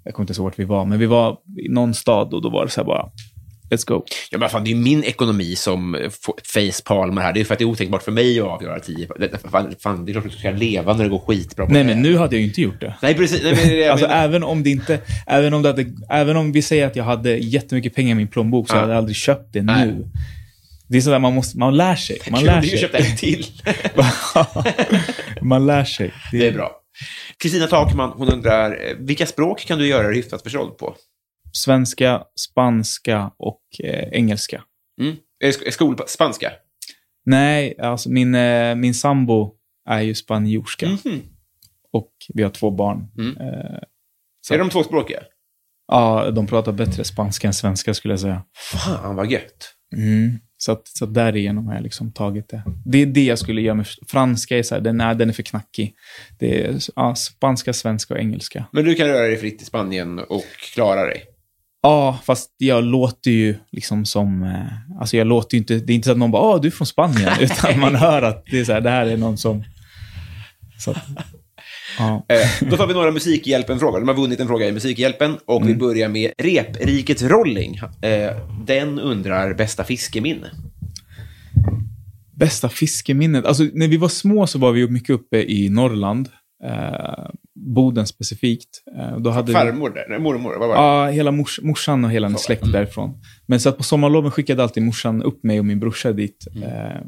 [0.05, 2.51] jag kommer inte ihåg vart vi var, men vi var i någon stad och då
[2.51, 3.11] var det så här bara,
[3.71, 4.05] let's go.
[4.31, 6.11] Ja, men fan, det är ju min ekonomi som
[6.55, 7.33] facepalmar här.
[7.33, 9.09] Det är för att det är otänkbart för mig att avgöra tio.
[9.19, 11.73] Det, fan, fan, det är klart att du ska leva när det går skitbra på
[11.73, 11.89] Nej, det.
[11.89, 12.95] men nu hade jag ju inte gjort det.
[13.03, 13.43] Nej, precis.
[13.43, 16.63] Nej, men, jag Alltså även om det inte, även om det hade, även om vi
[16.63, 18.81] säger att jag hade jättemycket pengar i min plånbok så Ja.
[18.81, 19.87] hade jag aldrig köpt det Nej.
[19.87, 20.07] nu.
[20.89, 22.19] Det är sådär, man, måste, man lär sig.
[22.31, 22.79] Man Du lär sig.
[22.79, 23.47] köpt en till.
[25.43, 26.13] man lär sig.
[26.33, 26.71] Det är bra.
[27.43, 30.95] Kristina Takman, hon undrar, eh, vilka språk kan du göra dig hyfsat förstådd på?
[31.57, 34.63] Svenska, spanska och eh, engelska.
[35.01, 35.17] Mm.
[35.45, 36.53] Är sk- är skol spanska?
[37.27, 39.55] Nej, alltså min, eh, min sambo
[39.89, 41.23] är ju spanjorska Mhm.
[41.93, 43.09] och vi har två barn.
[43.19, 43.37] Mm.
[43.37, 43.79] Eh,
[44.47, 45.23] Så- Är de tvåspråkiga?
[45.89, 48.43] ja, de pratar bättre spanska än svenska skulle jag säga.
[48.73, 49.73] Fan, vad gött.
[49.97, 50.39] Mm.
[50.59, 52.63] Så, att, så att därigenom har jag liksom tagit det.
[52.85, 54.59] Det är det jag skulle göra med franska.
[54.59, 55.95] Är så här, den, är, den är för knackig.
[56.39, 58.67] Det är ja, spanska, svenska och engelska.
[58.73, 60.45] Men du kan röra dig fritt i Spanien och
[60.75, 61.25] klara dig?
[61.83, 64.43] Ja, fast jag låter ju liksom som...
[64.43, 65.75] Eh, alltså jag låter inte...
[65.79, 68.23] Det är inte så att någon bara “Åh, du är från Spanien”, utan man hör
[68.23, 69.65] att det är så här, det här är någon som...
[70.79, 70.97] Så, att-
[71.99, 72.27] ja.
[72.29, 73.99] Eh, då tar vi några Musikhjälpen-frågor.
[74.01, 75.69] De har vunnit en fråga i Musikhjälpen och Mm.
[75.69, 77.77] vi börjar med Reprikets Rolling.
[78.03, 80.47] Eh, den undrar bästa fiskeminne.
[82.37, 83.45] Bästa fiskeminnet?
[83.45, 86.29] Alltså, när vi var små så var vi mycket uppe i Norrland.
[86.65, 88.83] Eh, Boden specifikt.
[88.99, 90.07] Eh, då hade vi, Farmor där?
[90.09, 90.57] Nej, mormor?
[90.59, 90.83] Vad var det?
[90.83, 93.23] Ja, hela mors, morsan och hela hennes släkt därifrån.
[93.47, 96.47] Men så att på sommarloven skickade alltid morsan upp mig och min brorsa dit.
[96.55, 96.63] Mm.
[96.63, 97.01] Eh,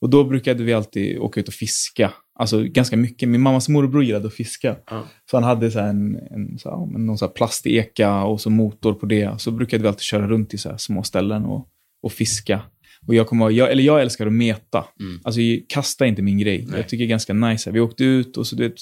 [0.00, 2.12] och då brukade vi alltid åka ut och fiska.
[2.38, 3.28] Alltså ganska mycket.
[3.28, 4.76] Min mammas morbror gillade att fiska.
[4.90, 5.04] Ja.
[5.30, 8.50] Så han hade så här en, en så här, någon så här plasteka och så
[8.50, 9.40] motor på det.
[9.40, 11.68] Så brukade vi alltid köra runt i så här små ställen och,
[12.02, 12.62] och fiska.
[13.06, 14.84] Och jag, kommer, jag, eller jag älskar att meta.
[15.00, 15.20] Mm.
[15.24, 16.64] Alltså kasta är inte min grej.
[16.68, 16.80] Nej.
[16.80, 17.70] Jag tycker det är ganska nice.
[17.70, 18.74] Vi åkte ut och så du vet,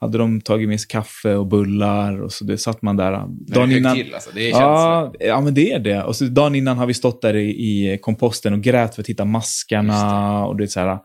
[0.00, 3.24] hade de tagit med sig kaffe och bullar och så det satt man där.
[3.28, 4.30] Det är högt till, alltså.
[4.34, 4.50] Det är.
[4.50, 6.02] Ja, ja, men det är det.
[6.02, 9.08] Och så dagen innan har vi stått där i, i komposten och grät för att
[9.08, 10.46] hitta maskarna.
[10.46, 10.98] Och det är så här,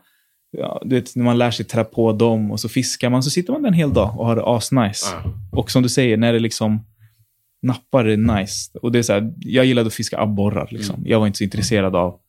[0.50, 3.30] ja, du vet, när man lär sig trä på dem och så fiskar man, så
[3.30, 5.06] sitter man där en hel dag och har det asnice.
[5.12, 5.32] Ja.
[5.52, 6.86] Och som du säger, när det liksom
[7.62, 8.78] nappar det är nice.
[8.82, 10.68] Och det är så här, jag gillade att fiska abborrar.
[10.70, 10.94] Liksom.
[10.94, 11.10] Mm.
[11.10, 12.20] Jag var inte så intresserad av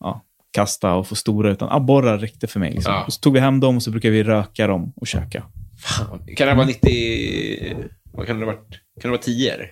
[0.00, 2.72] ja, kasta och få stora, utan abborrar räckte för mig.
[2.72, 2.92] Liksom.
[2.92, 3.04] Ja.
[3.04, 5.44] Och så tog vi hem dem och så brukade vi röka dem och käka.
[5.84, 6.20] Fan.
[6.36, 7.76] Kan det vara 90...
[8.12, 8.68] Vad kan det ha varit?
[8.70, 9.52] Kan det vara 10?
[9.54, 9.70] eller?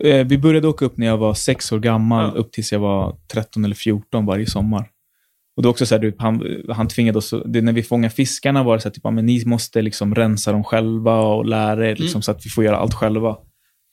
[0.00, 2.40] Eh, vi började åka upp när jag var sex år gammal, Ja.
[2.40, 4.88] upp tills jag var 13 eller 14 varje sommar.
[5.56, 8.62] Och det också så här, du, han, han tvingade oss, det, när vi fångade fiskarna
[8.62, 11.96] var det så här, typ, men ni måste liksom rensa dem själva och lära er
[11.96, 12.22] liksom, Mm.
[12.22, 13.36] så att vi får göra allt själva.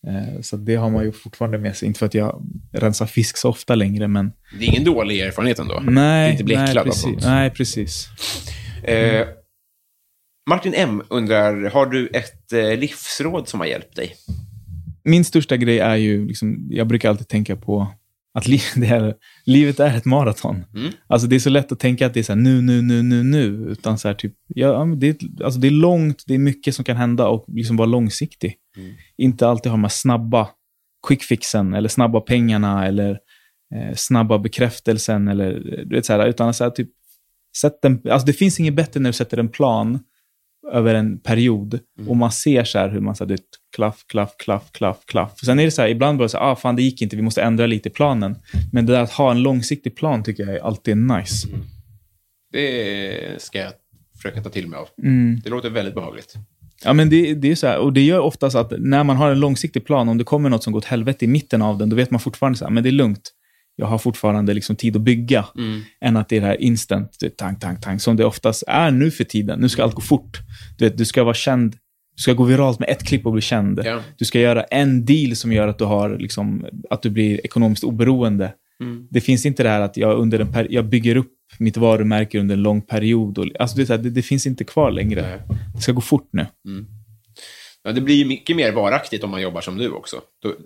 [0.08, 1.88] Eh, så det har man ju fortfarande med sig.
[1.88, 5.60] Inte för att jag rensar fisk så ofta längre, men Det är ingen dålig erfarenhet
[5.60, 5.80] ändå.
[5.88, 8.08] nej, inte bli nej, precis, nej, precis.
[8.84, 9.28] Eh,
[10.50, 14.16] Martin M undrar, har du ett eh, livsråd som har hjälpt dig?
[15.04, 17.88] Min största grej är ju, liksom, jag brukar alltid tänka på
[18.34, 19.14] att li är,
[19.46, 20.66] livet är ett maraton.
[20.76, 20.92] Mm.
[21.08, 23.04] Alltså det är så lätt att tänka att det är så här, nu, nu, nu,
[23.04, 23.46] nu, nu.
[23.72, 26.86] Utan så här, typ, ja, det, är, alltså det är långt, det är mycket som
[26.86, 28.56] kan hända och liksom vara långsiktig.
[28.78, 28.96] Mm.
[29.18, 30.50] Inte alltid ha de här snabba
[31.08, 33.20] quick fixen eller snabba pengarna eller
[33.76, 35.54] eh, snabba bekräftelsen eller
[35.86, 36.90] du vet så här, utan så här, typ,
[37.58, 40.00] sätt en, alltså det finns inget bättre när du sätter en plan
[40.72, 43.44] över en period och man ser så här hur man så här, det
[43.76, 45.38] klaff, klaff, klaff, klaff, klaff.
[45.46, 47.22] Sen är det så här, ibland bara så här, ah, fan det gick inte, vi
[47.22, 48.36] måste ändra lite i planen.
[48.72, 51.48] Men det där att ha en långsiktig plan tycker jag är alltid nice.
[52.52, 53.74] Det ska jag
[54.16, 54.88] försöka ta till mig av.
[55.04, 55.40] Mm.
[55.44, 56.36] Det låter väldigt behagligt.
[56.86, 59.32] Ja, men det, det är så här, och det gör oftast att när man har
[59.32, 61.90] en långsiktig plan, om det kommer något som går åt helvete i mitten av den,
[61.90, 63.32] då vet man fortfarande så här, men det är lugnt.
[63.76, 65.46] Jag har fortfarande liksom tid att bygga,
[66.02, 69.12] än att det är det här instant, tang, tang, tang, som det oftast är nu
[69.12, 69.60] för tiden.
[69.60, 70.40] Nu ska allt gå fort.
[70.78, 71.72] Du, vet, du ska vara känd,
[72.16, 73.82] du ska gå viralt med ett klipp och bli känd.
[73.86, 74.00] Ja.
[74.18, 77.84] Du ska göra en deal som gör att du, har, liksom, att du blir ekonomiskt
[77.84, 78.54] oberoende.
[78.84, 79.08] Mm.
[79.12, 82.56] Det finns inte det här att jag, under en jag bygger upp mitt varumärke under
[82.56, 83.38] en lång period.
[83.38, 85.22] Och, alltså det, här, det, det finns inte kvar längre.
[85.22, 85.58] Nej.
[85.76, 86.46] Det ska gå fort nu.
[87.84, 90.16] Ja, det blir ju mycket mer varaktigt om man jobbar som du också.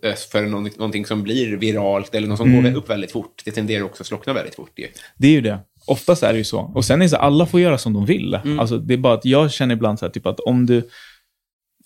[0.04, 0.42] Eh, för
[0.78, 2.64] någonting, som blir viralt eller något som Mm.
[2.74, 4.72] går upp väldigt fort, det tenderar också att slockna väldigt fort.
[4.76, 4.88] ju.
[5.18, 5.60] Det är ju det.
[5.88, 6.60] Oftast är det ju så.
[6.60, 8.34] Och sen är det så att alla får göra som de vill.
[8.34, 8.60] Mm.
[8.60, 10.90] Alltså, det är bara att jag känner ibland så här, typ att om du,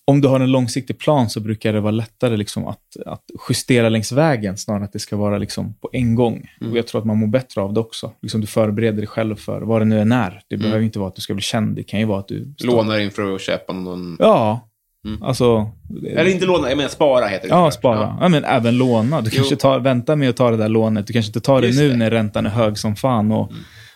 [0.07, 3.89] om du har en långsiktig plan så brukar det vara lättare liksom att, att justera
[3.89, 6.49] längs vägen snarare än att det ska vara liksom på en gång.
[6.61, 6.71] Mm.
[6.71, 8.11] Och jag tror att man mår bättre av det också.
[8.21, 10.41] Liksom du förbereder dig själv för vad det nu än är.
[10.47, 11.75] Det behöver inte vara att du ska bli känd.
[11.75, 12.53] Det kan ju vara att du...
[12.63, 14.15] Lånar in för att köpa någon...
[14.19, 14.67] Ja.
[15.05, 15.23] Mm.
[15.23, 15.71] Alltså...
[16.07, 17.53] Eller inte låna, jag menar spara heter det.
[17.53, 18.17] Ja, spara.
[18.21, 18.29] Ja.
[18.29, 19.21] men även låna.
[19.21, 21.07] Du kanske tar, väntar med att ta det där lånet.
[21.07, 21.93] Du kanske inte tar det Just nu det.
[21.93, 21.99] Mm.
[21.99, 23.51] när räntan är hög som fan och,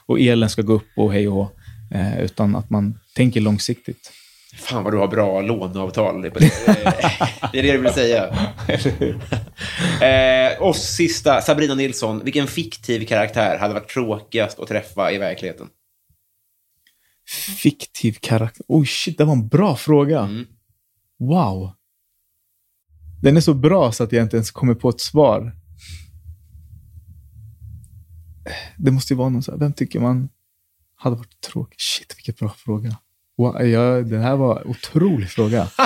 [0.05, 1.51] och elen ska gå upp och hej och
[1.91, 4.11] eh, Utan att man tänker långsiktigt.
[4.55, 6.21] Fan vad du har bra låneavtal.
[6.21, 6.31] Det är
[7.51, 8.27] det är det du vill säga.
[10.53, 12.21] eh, och sista, Sabrina Nilsson.
[12.23, 15.67] Vilken fiktiv karaktär hade varit tråkigast att träffa i verkligheten?
[17.61, 18.65] Fiktiv karaktär.
[18.67, 20.19] Oj, shit, det var en bra fråga.
[20.19, 20.45] Mm.
[21.19, 21.71] Wow.
[23.21, 25.55] Den är så bra så att jag inte ens kommer på ett svar.
[28.77, 30.29] Det måste ju vara någon så här, vem tycker man
[30.95, 31.79] hade varit tråkig?
[31.79, 32.97] Shit, vilken bra fråga.
[33.37, 35.67] Wow, ja, den här var en otrolig fråga.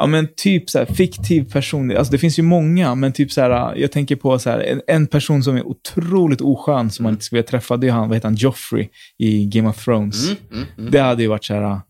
[0.00, 1.96] Ja, men typ så här, fiktiv person.
[1.96, 4.82] Alltså det finns ju många, men typ så här, jag tänker på så här, en,
[4.86, 7.76] en person som är otroligt oskön som man inte skulle vilja träffa.
[7.76, 8.88] Det är han, vad heter han, Joffrey
[9.18, 10.24] i Game of Thrones.
[10.28, 10.90] Mm, mm, mm.
[10.90, 11.80] Det hade ju varit så här...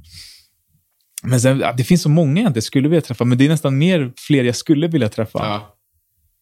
[1.22, 3.78] Men sen, det finns så många jag inte skulle vilja träffa, men det är nästan
[3.78, 5.76] mer fler jag skulle vilja träffa Ja.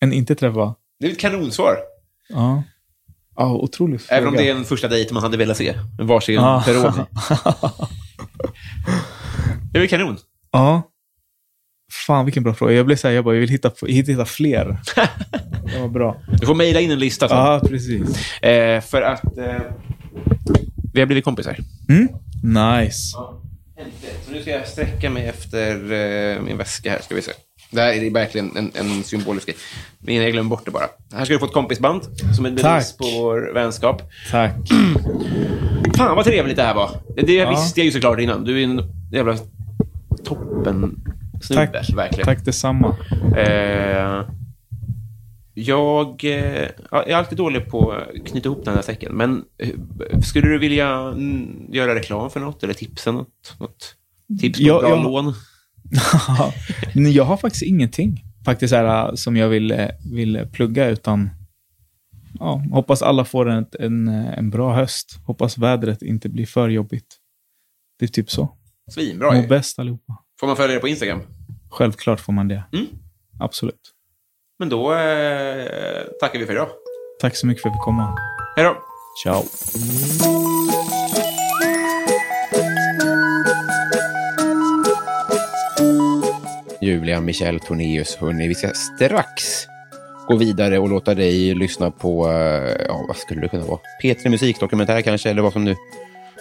[0.01, 0.75] än inte träffa.
[1.01, 1.77] Det är ett kanonsvar.
[2.29, 2.63] Ja.
[3.39, 4.19] Ja, otroligt fråga.
[4.19, 5.75] Även om det är en första dejt man hade velat se.
[6.01, 6.63] En varsin Ja.
[6.67, 6.93] Peroni.
[9.73, 10.17] Det är väl kanon?
[10.53, 10.83] ja.
[12.07, 12.73] Fan, vilken bra fråga.
[12.73, 14.81] Jag blev så här, jag bara, jag vill hitta, hitta, hitta fler.
[15.75, 16.17] Det var bra.
[16.41, 17.29] Du får mejla in en lista.
[17.29, 17.39] sen.
[17.39, 18.43] Ja, precis.
[18.43, 19.61] Eh, för att eh,
[20.93, 21.57] vi har blivit kompisar.
[21.89, 22.09] Mm?
[22.43, 23.17] Nice.
[24.27, 27.33] Så nu ska jag sträcka mig efter eh, min väska här, ska vi se.
[27.71, 29.57] Det här är verkligen en, en symbolisk grej.
[29.99, 30.87] Men jag glömmer bort det bara.
[31.13, 32.03] Här ska du få ett kompisband
[32.37, 32.99] som är bevis Tack.
[32.99, 34.03] på vår vänskap.
[34.31, 34.55] Tack.
[35.97, 36.91] Fan vad trevligt det här var.
[37.17, 37.51] Det Ja.
[37.51, 38.45] visste jag ju såklart innan.
[38.45, 39.37] Du är en jävla
[40.25, 41.01] toppen
[41.43, 41.91] snubbe, Tack.
[41.97, 42.25] verkligen.
[42.25, 42.97] Tack detsamma.
[43.37, 44.25] Eh,
[45.55, 50.21] jag, eh, jag är alltid dålig på att knyta ihop den här säcken, men eh,
[50.21, 53.57] skulle du vilja mm, göra reklam för något eller tipsa något?
[53.61, 53.95] något
[54.41, 55.03] tips på Ja, bra ja.
[55.03, 55.35] lån?
[56.95, 61.31] Jag har faktiskt ingenting faktiskt här, som jag vill, eh, vill plugga, utan
[62.39, 65.19] ja, hoppas alla får en, en, en bra höst.
[65.27, 67.17] Hoppas vädret inte blir för jobbigt.
[67.99, 68.57] Det är typ så.
[68.91, 69.47] Svinbra Må ju.
[69.47, 70.17] bäst allihopa.
[70.41, 71.21] Får man följa dig på Instagram?
[71.71, 72.65] Självklart får man det.
[72.73, 72.87] Mm.
[73.41, 73.95] Absolut.
[74.59, 76.69] Men då eh, tackar vi för idag.
[77.21, 78.19] Tack så mycket för att vi komma.
[78.57, 78.77] Hej då!
[79.25, 79.45] Ciao.
[86.89, 88.49] Julia Michel Tornéus, hörni.
[88.49, 89.67] Vi ska strax
[90.29, 93.81] gå vidare och låta dig lyssna på, eh, ja, vad skulle det kunna vara?
[94.03, 95.77] P3 Musikdokumentär kanske, eller vad som nu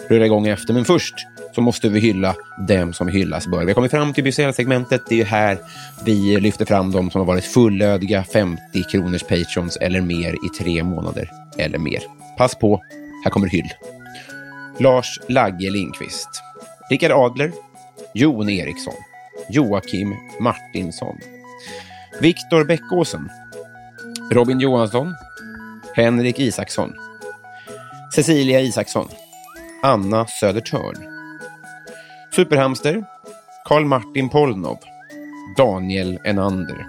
[0.08, 0.74] rullar igång efter.
[0.74, 1.14] Men först
[1.54, 2.34] så måste vi hylla
[2.68, 3.60] dem som hyllas bör.
[3.60, 5.02] Vi har kommit fram till Bysell-segmentet.
[5.08, 5.58] Det är här
[6.04, 10.82] vi lyfter fram de som har varit fullödiga 50 kronors patrons eller mer i tre
[10.82, 12.00] månader eller mer.
[12.38, 12.82] Pass på,
[13.24, 13.72] här kommer hyll.
[14.78, 16.28] Lars Lagge Lindqvist.
[16.90, 17.52] Rickard Adler.
[18.14, 18.94] Jon Eriksson.
[19.50, 21.18] Joakim Martinsson.
[22.20, 23.30] Viktor Bäckåsen.
[24.30, 25.14] Robin Johansson.
[25.94, 26.94] Henrik Isaksson.
[28.14, 29.08] Cecilia Isaksson.
[29.82, 30.96] Anna Södertörn.
[32.34, 33.04] Superhamster.
[33.64, 34.78] Karl Martin Polnov.
[35.56, 36.86] Daniel Enander.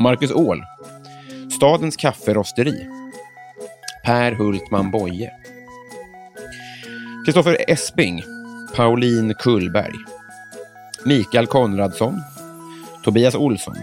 [0.00, 0.64] Marcus Åhl.
[1.56, 2.88] Stadens kafferosteri.
[4.04, 5.30] Per Hultman Boye.
[7.24, 8.22] Kristoffer Esping.
[8.76, 10.21] Pauline Kullberg.
[11.04, 12.20] Mikael Konradsson.
[13.04, 13.76] Tobias Olsson.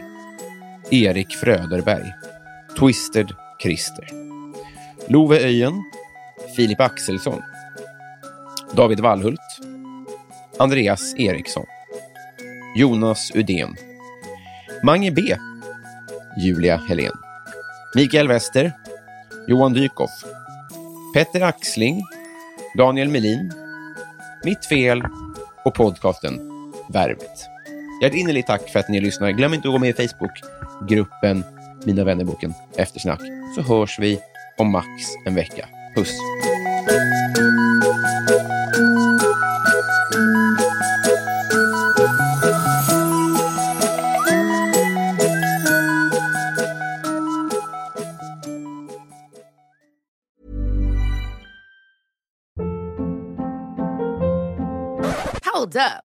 [0.91, 2.13] Erik Fröderberg.
[2.78, 4.07] Twisted Christer.
[5.07, 5.84] Love Öjen.
[6.55, 7.41] Filip Axelsson.
[8.72, 9.59] David Wallhult.
[10.57, 11.65] Andreas Eriksson.
[12.78, 13.76] Jonas Udén.
[14.84, 15.22] Mange B.
[16.38, 17.13] Julia Helén.
[17.95, 18.74] Mikael Wester.
[19.47, 20.24] Johan Dykhoff.
[21.13, 22.01] Petter Axling.
[22.78, 23.53] Daniel Melin.
[24.43, 25.03] Mitt fel
[25.65, 26.49] och podcasten
[26.94, 27.46] Värvet.
[28.02, 29.32] Hjärtinnerligt tack för att ni lyssnar.
[29.32, 31.44] Glöm inte att gå med i Facebookgruppen
[31.86, 33.22] Mina vännerboken Eftersnack
[33.56, 34.20] så hörs vi
[34.58, 34.86] om max
[35.26, 35.68] en vecka.
[35.96, 36.20] Puss!
[55.54, 56.09] Hold up.